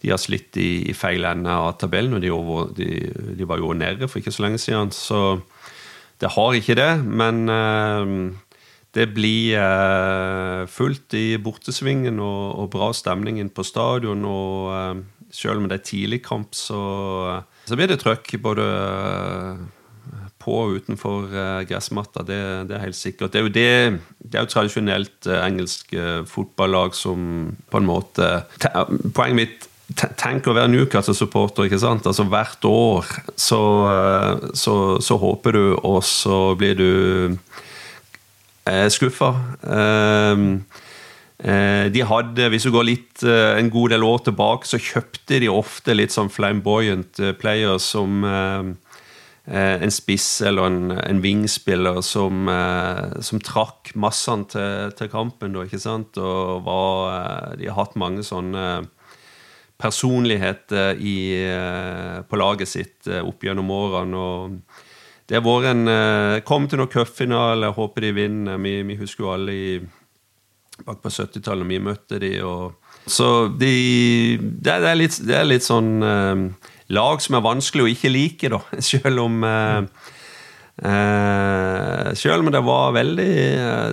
[0.00, 2.88] de har slitt i, i feil ende av tabellen, og de, over, de,
[3.36, 4.92] de, var jo nede for ikke så lenge siden.
[4.96, 5.40] Så
[6.20, 8.32] det har ikke det, men uh,
[8.96, 14.24] det blir uh, fullt i bortesvingen og, og, bra stemning inn på stadion.
[14.24, 16.80] Og uh, selv om det er tidlig kamp, så,
[17.68, 18.64] så blir det trøkk både
[20.40, 21.28] på og utenfor
[21.68, 22.24] gressmatta.
[22.24, 23.34] Det, det, er helt sikkert.
[23.34, 25.92] Det er jo, det, det er jo tradisjonelt engelsk
[26.32, 28.30] fotballag som på en måte
[29.12, 31.66] Poenget mitt Tenk å være Newcastle-supporter.
[31.66, 32.06] ikke sant?
[32.06, 36.90] Altså Hvert år så, eh, så, så, håper du, og så blir du
[38.70, 39.32] eh, skuffa.
[39.66, 40.44] Eh,
[41.42, 45.40] eh, de hadde, Hvis du går litt eh, en god del år tilbake, så kjøpte
[45.42, 48.22] de ofte litt sånn flamboyant players som
[49.50, 52.46] en spiss eller en, en vingspiller som,
[53.24, 55.56] som trakk massene til, til kampen.
[55.56, 56.20] Da, ikke sant?
[56.20, 58.84] Og var, de har hatt mange sånne
[59.80, 64.16] personlighet i, eh, på laget sitt eh, opp gjennom årene.
[64.16, 64.60] og
[65.30, 68.60] det har vært en eh, Kom til noen cupfinale, håper de vinner.
[68.62, 69.80] Vi, vi, husker jo alle i,
[70.84, 75.66] bak på 70-tallet vi møtte de, og Så de, det, er litt, det, er litt,
[75.66, 76.00] sånn
[76.90, 78.60] lag som er vanskelig å ikke like, da.
[78.92, 79.84] Selv om Eh,
[80.80, 83.32] selv om det var veldig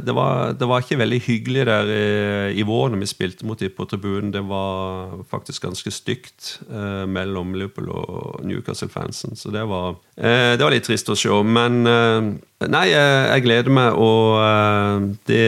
[0.08, 3.60] det var, det var, ikke veldig hyggelig der i, i vår når vi spilte mot
[3.60, 4.32] dem på tribunen.
[4.32, 9.36] Det var faktisk ganske stygt eh, mellom Liverpool og Newcastle-fansen.
[9.36, 11.34] Så det var, eh, det var, litt trist å se.
[11.44, 12.32] Men eh,
[12.66, 15.44] nei, jeg gleder meg, og eh, det,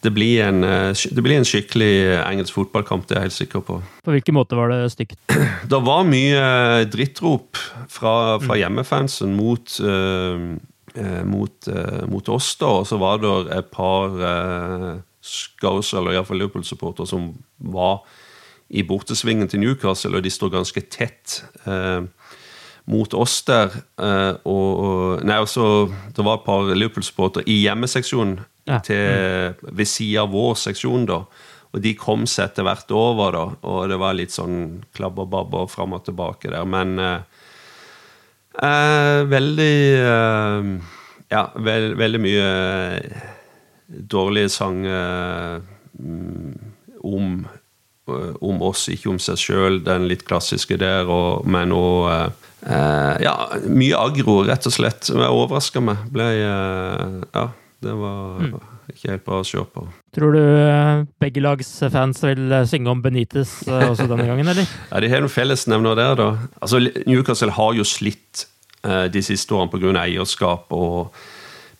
[0.00, 3.78] det, blir en, det blir en skikkelig engelsk fotballkamp, det er jeg helt sikker på.
[4.06, 5.20] På hvilken måte var det stygt?
[5.70, 8.58] Det var mye drittrop fra, fra mm.
[8.62, 10.50] hjemmefansen mot eh,
[11.24, 12.70] mot, eh, mot, oss, da.
[12.80, 18.00] Og så var det et par eh, Scouse, eller iallfall Liverpool-supportere, som var
[18.70, 22.06] i bortesvingen til Newcastle, og de står ganske tett eh,
[22.90, 23.74] mot oss der.
[24.00, 28.80] Eh, og, nei, også, Det var et par Liverpool-supportere i hjemmeseksjonen ja.
[28.84, 31.08] til, ved siden av vår seksjon.
[31.10, 31.24] da
[31.70, 35.28] og de kom seg etter hvert over, da, og det var litt sånn klabb og
[35.30, 36.64] babb og fram og tilbake der.
[36.66, 37.20] Men eh,
[38.58, 40.64] Eh, veldig eh,
[41.30, 42.46] Ja, veld, veldig mye
[42.98, 43.28] eh,
[43.86, 45.62] dårlige sanger
[45.94, 46.56] mm,
[47.06, 47.46] om,
[48.40, 49.80] om oss, ikke om seg sjøl.
[49.86, 53.34] Den litt klassiske der, og, men òg eh, Ja,
[53.68, 55.10] mye agro, rett og slett.
[55.12, 56.04] Jeg overraska meg.
[56.12, 57.48] Ble Ja,
[57.80, 58.54] det var mm.
[58.92, 59.86] ikke helt bra å se på.
[60.16, 60.44] Tror du
[61.22, 64.68] begge lags fans vil synge om Benitez også denne gangen, eller?
[64.92, 66.30] ja, De har noen fellesnevner der, da.
[66.60, 68.48] Altså, Newcastle har jo slitt
[68.80, 69.92] Eh, de siste årene pga.
[70.06, 70.72] eierskap.
[70.72, 71.12] og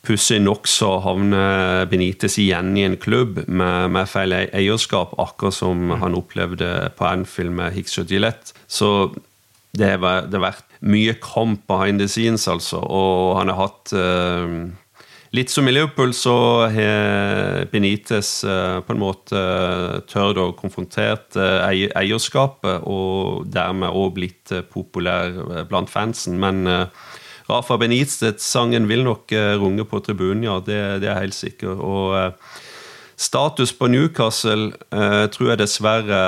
[0.06, 5.90] Pussig nok så havner Benitez igjen i en klubb med, med feil eierskap, akkurat som
[5.90, 5.96] mm.
[6.00, 8.56] han opplevde på Anfield med Hicks og Gillette.
[8.64, 9.10] Så
[9.76, 12.80] det har, vært mye kamp behind the scenes, altså.
[12.80, 14.70] Og han har hatt uh,
[15.30, 16.32] Litt som i Liverpool så
[16.74, 24.16] har Benitez uh, på en måte uh, tørt å konfrontert uh, eierskapet, og dermed òg
[24.16, 25.30] blitt populær
[25.70, 26.34] blant fansen.
[26.42, 26.66] Men
[27.50, 30.58] Rafa Benitez-sangen vil nok runge på tribunen, ja.
[30.64, 31.82] Det, det er helt sikkert.
[31.82, 32.32] Og
[33.20, 34.70] status på Newcastle
[35.34, 36.20] tror jeg dessverre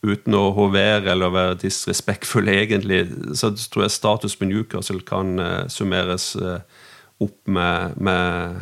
[0.00, 3.04] uten å hovere eller være disrespektfull, egentlig,
[3.36, 5.36] så tror jeg status på Newcastle kan
[5.72, 6.34] summeres
[7.20, 8.60] opp med, med,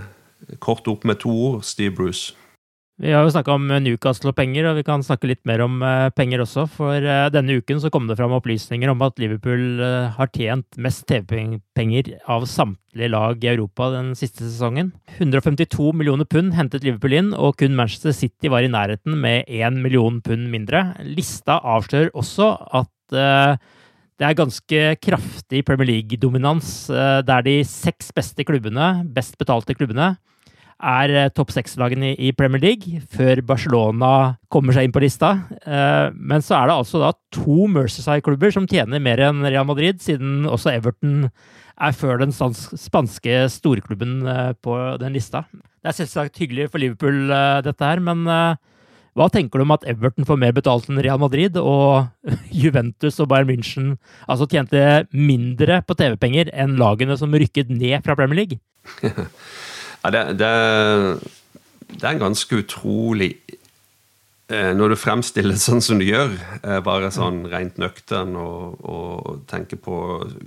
[0.62, 2.34] kort opp med to ord Steve Bruce.
[2.98, 5.76] Vi har jo snakka om Newcastle og penger, og vi kan snakke litt mer om
[5.86, 6.64] uh, penger også.
[6.74, 9.78] For uh, denne uken så kom det fram opplysninger om at Liverpool
[10.16, 14.90] har tjent mest TV-penger av samtlige lag i Europa den siste sesongen.
[15.14, 19.78] 152 millioner pund hentet Liverpool inn, og kun Manchester City var i nærheten med 1
[19.78, 20.88] million pund mindre.
[21.06, 22.50] Lista avslører også
[22.82, 22.94] at
[24.18, 30.16] det er ganske kraftig Premier League-dominans, der de seks beste klubbene, best betalte klubbene,
[30.78, 35.34] er eh, topp seks-lagene i Premier League, før Barcelona kommer seg inn på lista.
[35.66, 40.00] Eh, men så er det altså da to Merceside-klubber som tjener mer enn Real Madrid,
[40.04, 41.28] siden også Everton
[41.78, 45.44] er før den spanske storklubben eh, på den lista.
[45.82, 47.28] Det er selvsagt hyggelig for Liverpool,
[47.64, 51.56] dette her, men hva tenker du om at Everton får mer betalt enn Real Madrid,
[51.58, 52.10] og
[52.62, 53.92] Juventus og Bayern München
[54.26, 58.62] altså tjente mindre på TV-penger enn lagene som rykket ned fra Premier League?
[60.04, 60.50] Ja, det, det,
[61.90, 63.32] det, er ganske utrolig
[64.52, 69.40] eh, når du fremstiller sånn som du gjør, eh, bare sånn rent nøktern og, og
[69.50, 69.98] tenker på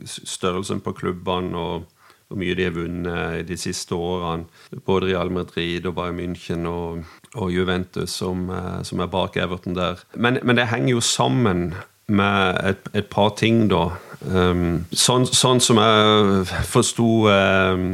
[0.07, 1.89] størrelsen på klubbene og
[2.31, 4.45] hvor mye de har vunnet de siste årene.
[4.87, 7.01] Både Real Madrid og Bayern München og,
[7.35, 9.99] og Juventus, som, eh, som, er bak Everton der.
[10.15, 11.73] Men, men, det henger jo sammen
[12.07, 13.89] med et, et par ting, da.
[14.21, 17.85] Um, sånn, sånn, som jeg forsto um,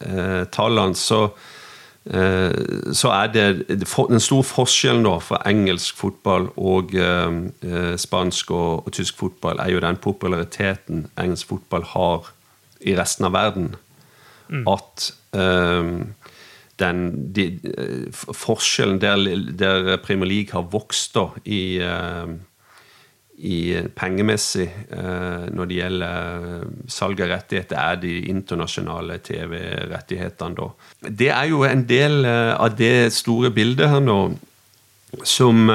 [0.00, 1.20] eh, tallene, så,
[2.04, 7.36] eh, så er det den store forskjellen da fra engelsk fotball og eh,
[7.66, 12.32] eh, spansk og, og, tysk fotball, er jo den populariteten engelsk fotball har
[12.80, 13.74] i resten av verden.
[14.48, 14.66] Mm.
[14.68, 15.90] At eh,
[16.80, 17.02] den
[17.36, 21.78] de, eh, forskjellen der, der, Premier League har vokst da i
[23.40, 30.68] i pengemessig eh, når det gjelder eh, salg av rettigheter, er de internasjonale TV-rettighetene, da.
[31.08, 34.20] Det er jo en del eh, av det store bildet her nå
[35.26, 35.66] som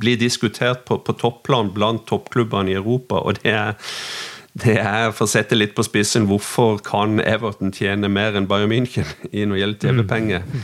[0.00, 3.76] blir diskutert på, på topplan blant toppklubbene i Europa, og det er
[4.56, 8.72] det er, for å sette litt på spissen, hvorfor kan Everton tjene mer enn Bayern
[8.72, 10.46] München i når det gjelder TV-penger?
[10.48, 10.62] Mm.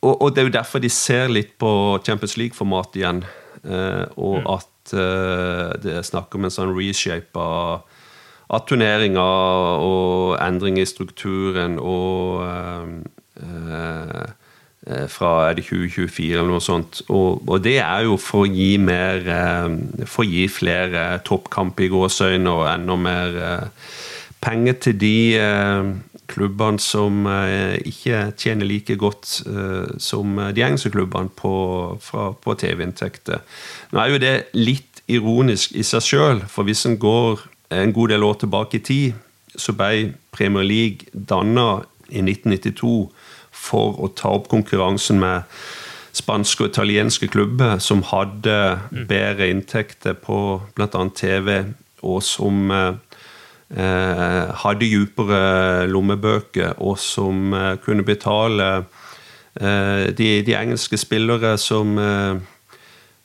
[0.00, 1.70] Og, og, det er jo derfor de ser litt på
[2.06, 3.20] Champions League-formatet igjen.
[3.66, 4.48] Eh, og mm.
[4.54, 7.82] at eh, det er snakk om en sånn reshape av,
[8.68, 14.26] turneringer og endring i strukturen og eh,
[15.10, 17.00] fra er det 2024 eller noe sånt.
[17.10, 19.24] Og, og, det er jo for å gi mer
[20.06, 23.40] For å gi flere toppkamp i gåsøyne og enda mer
[24.38, 25.16] penger til de
[26.30, 31.54] klubbene som eh, ikke tjener like godt eh, som de engelske klubbene på,
[32.42, 33.42] på TV-inntekter.
[33.92, 37.46] Nå er jo det litt ironisk i seg sjøl, for hvis en går
[37.76, 39.22] en god del år tilbake i tid,
[39.56, 43.08] så ble Premier League danna i 1992
[43.56, 45.46] for å ta opp konkurransen med
[46.16, 48.54] spanske og italienske klubber som hadde
[48.90, 49.02] mm.
[49.08, 50.38] bedre inntekter på
[50.76, 51.02] bl.a.
[51.16, 51.50] TV,
[52.06, 53.05] og som eh, Eh,
[53.74, 58.84] hadde dypere lommebøker, og som eh, kunne betale
[59.58, 61.98] eh, de, de, engelske spillere som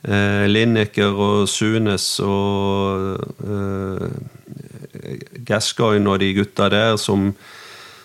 [0.02, 3.20] Lineker og Sunes og
[5.46, 7.36] Gascoigne og de gutta der som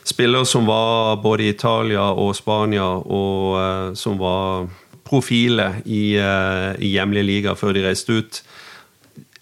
[0.04, 4.68] spillere som var både i Italia og Spania, og som var
[5.08, 8.42] profiler i, i hjemlige liga før de reiste ut.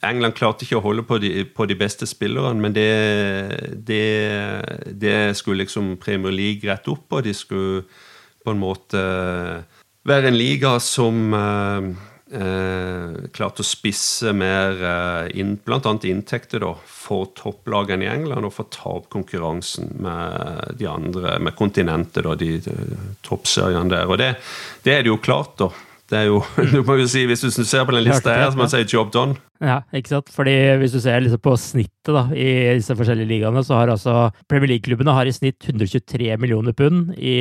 [0.06, 2.88] England klarte ikke å holde på de, på de beste spillerne, men det,
[3.88, 4.04] det,
[4.90, 7.22] det, skulle liksom Premier League rette opp på.
[7.24, 7.84] De skulle
[8.44, 9.04] på en måte
[10.04, 11.86] være en liga som eh,
[12.40, 15.94] eh, klarte å spisse mer eh, inn, bl.a.
[16.10, 21.56] inntekter da, for topplagene i England, og for ta opp konkurransen med de andre, med
[21.58, 24.10] kontinentet, da, de, de toppseriene der.
[24.10, 24.34] Og det,
[24.84, 25.72] det er det jo klart, da.
[26.14, 26.38] Det er jo,
[26.72, 28.84] du må jo si, Hvis du ser på den lista her, så må man si
[28.86, 29.34] job done.
[29.64, 30.30] Ja, ikke sant?
[30.34, 34.28] Fordi Hvis du ser liksom på snittet da, i disse forskjellige ligaene, så har altså
[34.50, 37.36] Premier League-klubbene har i snitt 123 millioner pund i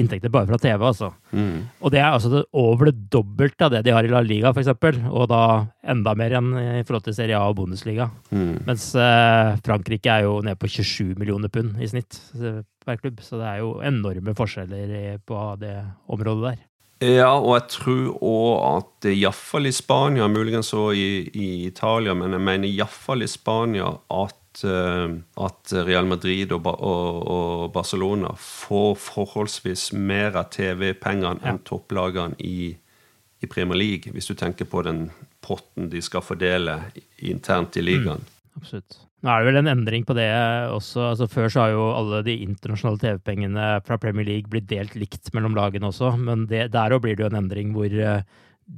[0.00, 0.82] inntekter bare fra TV.
[0.90, 1.12] altså.
[1.30, 1.68] Mm.
[1.80, 4.52] Og det er altså det, over det dobbelte av det de har i La Liga,
[4.52, 4.72] f.eks.
[5.08, 5.42] Og da
[5.88, 8.08] enda mer enn i forhold til Serie A og Bundesliga.
[8.32, 8.64] Mm.
[8.66, 13.22] Mens eh, Frankrike er jo nede på 27 millioner pund i snitt eh, per klubb.
[13.22, 15.76] Så det er jo enorme forskjeller på det
[16.10, 16.67] området der.
[16.98, 22.34] Ja, og jeg tror òg at iallfall i Spania, muligens òg i, i, Italia, men
[22.34, 25.14] jeg mener iallfall i Spania at, uh,
[25.46, 32.72] at Real Madrid og, og, og, Barcelona får forholdsvis mer av TV-pengene enn topplagene i,
[32.74, 35.06] i, Premier League, hvis du tenker på den
[35.44, 36.80] potten de skal fordele
[37.22, 38.26] internt i ligaen.
[38.26, 39.04] Mm, absolutt.
[39.18, 40.28] Nå er det vel en endring på det
[40.70, 41.08] også.
[41.12, 45.32] Altså, før så har jo alle de internasjonale TV-pengene fra Premier League blitt delt likt
[45.34, 48.20] mellom lagene også, men det, der òg blir det jo en endring hvor uh,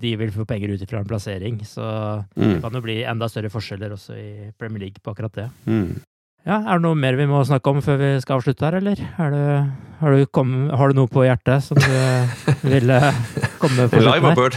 [0.00, 1.60] de vil få penger ut ifra en plassering.
[1.66, 2.46] Så mm.
[2.46, 5.48] det kan jo bli enda større forskjeller også i Premier League på akkurat det.
[5.66, 6.00] Mm.
[6.48, 8.96] Ja, Er det noe mer vi må snakke om før vi skal avslutte her, eller?
[8.96, 9.42] Det,
[10.00, 12.94] har, du kom, har, du noe på hjertet som du vil
[13.60, 14.32] komme på Live?
[14.38, 14.56] Bird.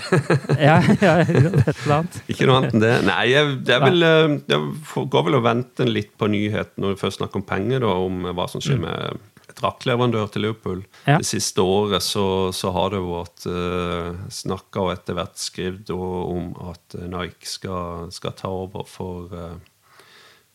[0.69, 2.21] ja, ja, et eller annet.
[2.31, 2.93] Ikke noe annet enn det.
[3.09, 7.03] Nei, jeg, jeg, vil, eh, jeg går vel og venter litt på nyheten når vi
[7.03, 8.87] først snakker om penger, da, om hva som skjer mm.
[8.87, 9.29] med
[9.59, 10.85] draktleverandør til Liverpool.
[11.03, 11.19] Ja.
[11.19, 12.25] Det siste året så,
[12.55, 18.35] så har det vært uh, snakka og etter hvert skrevet om at Nike skal, skal
[18.39, 19.59] ta over for uh,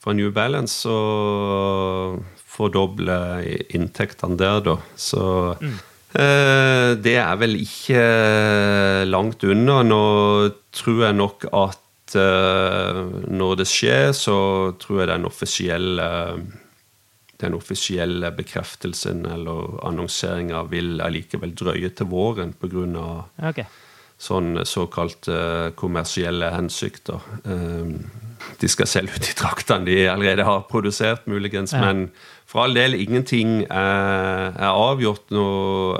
[0.02, 0.98] for New Balance så
[2.48, 3.18] fordoble
[3.76, 4.76] inntektene der, da.
[4.98, 5.24] Så
[5.60, 5.74] mm.
[6.20, 8.04] eh, det er vel ikke
[9.08, 9.82] langt unna.
[9.86, 10.04] Nå
[10.74, 14.38] tror jeg nok at eh, når det skjer, så
[14.80, 16.08] tror jeg den offisielle
[17.38, 23.04] den offisielle bekreftelsen eller annonseringa vil allikevel drøye til våren pga.
[23.52, 23.68] Okay.
[24.18, 25.28] Sånn såkalt
[25.78, 27.22] kommersielle hensikter.
[27.44, 28.08] Um,
[28.58, 31.74] de skal selge ut de draktene de allerede har produsert, muligens.
[31.74, 31.82] Ja.
[31.84, 32.08] Men
[32.48, 35.28] for all del, ingenting er, er, avgjort.
[35.34, 35.46] Nå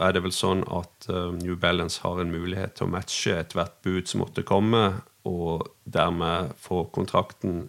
[0.02, 3.78] er det vel sånn at uh, New Balance har en mulighet til å matche ethvert
[3.86, 4.84] bud som måtte komme,
[5.28, 7.66] og dermed få kontrakten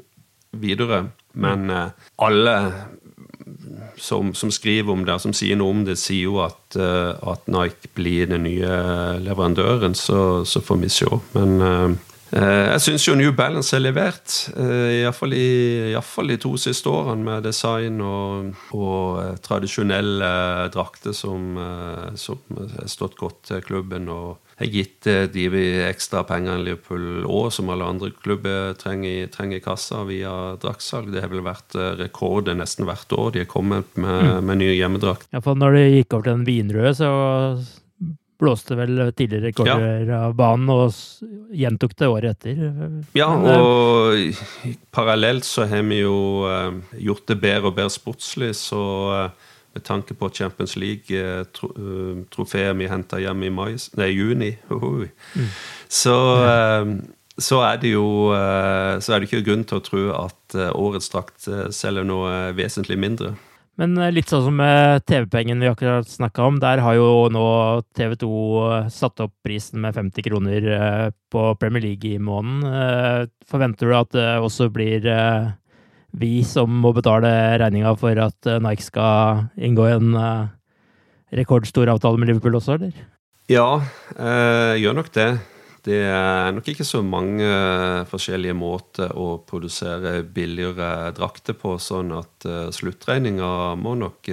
[0.57, 1.09] videre.
[1.37, 1.69] Men
[2.17, 2.53] alle
[3.97, 7.47] som, som, skriver om det, som sier noe om det, sier jo at, uh, at
[7.51, 8.75] Nike blir den nye
[9.23, 11.09] leverandøren, så, så får vi se.
[11.35, 11.97] Men
[12.29, 16.89] Eh, jeg syns jo New Balance er levert, eh, iallfall i, i, de to siste
[16.89, 20.29] årene, med design og, og eh, tradisjonelle
[20.69, 21.57] drakter som,
[22.15, 24.09] som har stått godt til klubben.
[24.09, 25.45] og har gitt de
[25.87, 31.13] ekstra penger enn Liverpool òg, som alle andre klubber trenger, trenger i kassa via draktsalg.
[31.13, 34.49] Det har vel vært rekorder nesten hvert år de har kommet med, mm.
[34.49, 35.29] med nye hjemmedrakt.
[35.45, 37.11] For når de gikk over til den vinrøde, så
[38.39, 40.21] blåste vel tidligere rekorder ja.
[40.29, 43.01] av banen, og gjentok det året etter.
[43.17, 44.39] Ja, og
[44.95, 46.47] parallelt så har vi jo
[46.95, 48.81] gjort det bedre og bedre sportslig, så
[49.75, 55.49] med tanke på Champions League-trofeet vi henta hjem i mai, nei, juni, mm.
[55.87, 56.85] så, uh,
[57.37, 61.39] så er det jo så er det ikke grunn til å tro at årets drakt
[61.75, 63.35] selger noe vesentlig mindre.
[63.79, 67.45] Men eh, litt sånn som med TV-pengen vi akkurat snakka om, der har jo nå
[67.95, 68.31] TV 2
[68.73, 73.29] eh, satt opp prisen med 50 kroner eh, på Premier League i måneden.
[73.49, 75.05] Forventer du at det også blir
[76.11, 77.29] vi som må betale
[77.61, 80.17] regninga for at Nike skal inngå en
[81.35, 82.95] rekordstor avtale med Liverpool også, eller?
[83.49, 83.81] Ja,
[84.17, 85.29] jeg gjør nok det.
[85.85, 87.47] Det er nok ikke så mange
[88.09, 94.29] forskjellige måter å produsere billigere drakter på, sånn at uh, sluttregninga må nok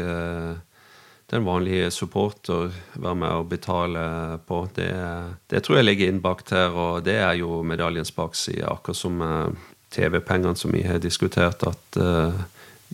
[1.26, 4.02] den vanlige supporter være med å betale
[4.46, 4.60] på.
[4.74, 4.90] Det,
[5.50, 9.22] det, tror jeg ligger inn bak der, og det er jo medaljens bakside, akkurat som
[9.94, 11.98] TV-pengene som vi har diskutert, at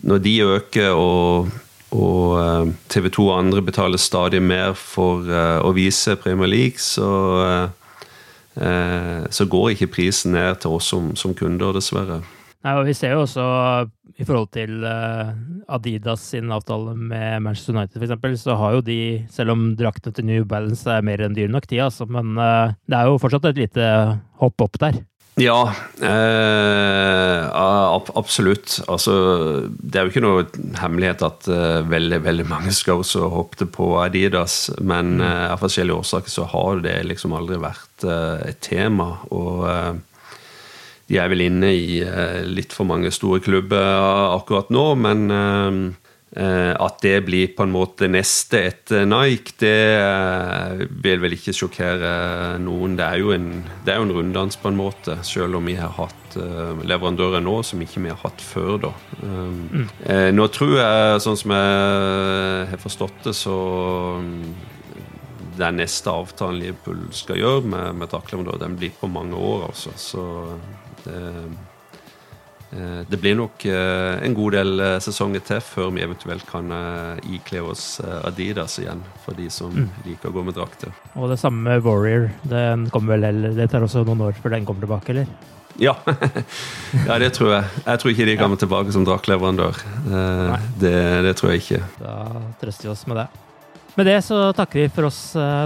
[0.03, 1.53] når de øker og
[1.93, 7.09] og TV 2 og andre betaler stadig mer for å vise Premier League, så
[8.55, 12.21] Eh, så går ikke prisen ned til oss som, som kunder, dessverre.
[12.63, 13.43] Nei, og Vi ser jo også
[14.21, 18.99] i forhold til Adidas sin avtale med Manchester United f.eks., så har jo de,
[19.33, 22.95] selv om draktene til New Balance er mer enn dyre nok, de, altså, men det
[22.95, 23.89] er jo fortsatt et lite
[24.39, 25.01] hopp opp der.
[25.41, 27.49] Ja, eh,
[28.13, 28.77] absolutt.
[28.87, 29.13] Altså,
[29.67, 30.43] det er jo ikke noe
[30.77, 36.33] hemmelighet at eh, veldig veldig mange også hoppet på Adidas, men eh, av forskjellige årsaker
[36.35, 39.09] så har det liksom aldri vært uh, et tema.
[39.33, 39.65] Og
[41.09, 41.99] de er vel inne i
[42.45, 46.02] litt for mange store klubber akkurat nå, men Eh,
[46.33, 52.13] at det blir på en måte neste etter Nike, det eh, vil vel ikke sjokkere
[52.63, 52.95] noen.
[52.97, 53.47] Det er jo en,
[53.85, 57.43] det er jo en runddans, på en måte, selv om vi har hatt uh, leverandører
[57.43, 58.75] nå som ikke vi har hatt før.
[58.87, 58.93] da.
[59.21, 59.89] Um, mm.
[60.33, 63.57] nå tror jeg, sånn som jeg har forstått det, så
[64.17, 64.55] um,
[65.59, 69.93] den neste avtalen Liverpool skal gjøre med, med Drakleverandør, den blir på mange år, altså.
[70.01, 70.25] Så
[71.03, 71.72] det Eh,
[73.07, 76.71] det blir nok eh, en god del eh, sesonger til før vi eventuelt kan
[77.29, 79.89] ikle oss Adidas igjen, for de som mm.
[80.07, 80.93] liker å gå med drakter.
[81.13, 82.31] Og det samme med Warrior.
[82.49, 85.29] Den kommer vel, det tar også noen år før den kommer tilbake, eller?
[85.81, 85.95] Ja.
[87.09, 87.69] ja, det tror jeg.
[87.85, 89.79] Jeg tror ikke de kommer tilbake som draktleverandør.
[90.81, 90.93] Det,
[91.25, 91.81] det, tror jeg ikke.
[91.97, 92.17] Da
[92.61, 93.27] trøster vi oss med det.
[93.97, 95.19] Med det så takker vi for oss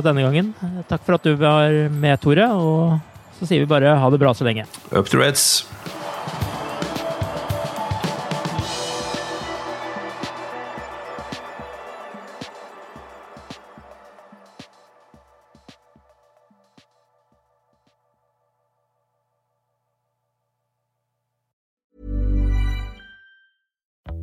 [0.04, 0.56] denne gangen.
[0.88, 2.48] Takk for at du var med, Tore.
[2.56, 4.68] Og så sier vi bare ha det bra så lenge.
[4.92, 5.68] Up to Reds.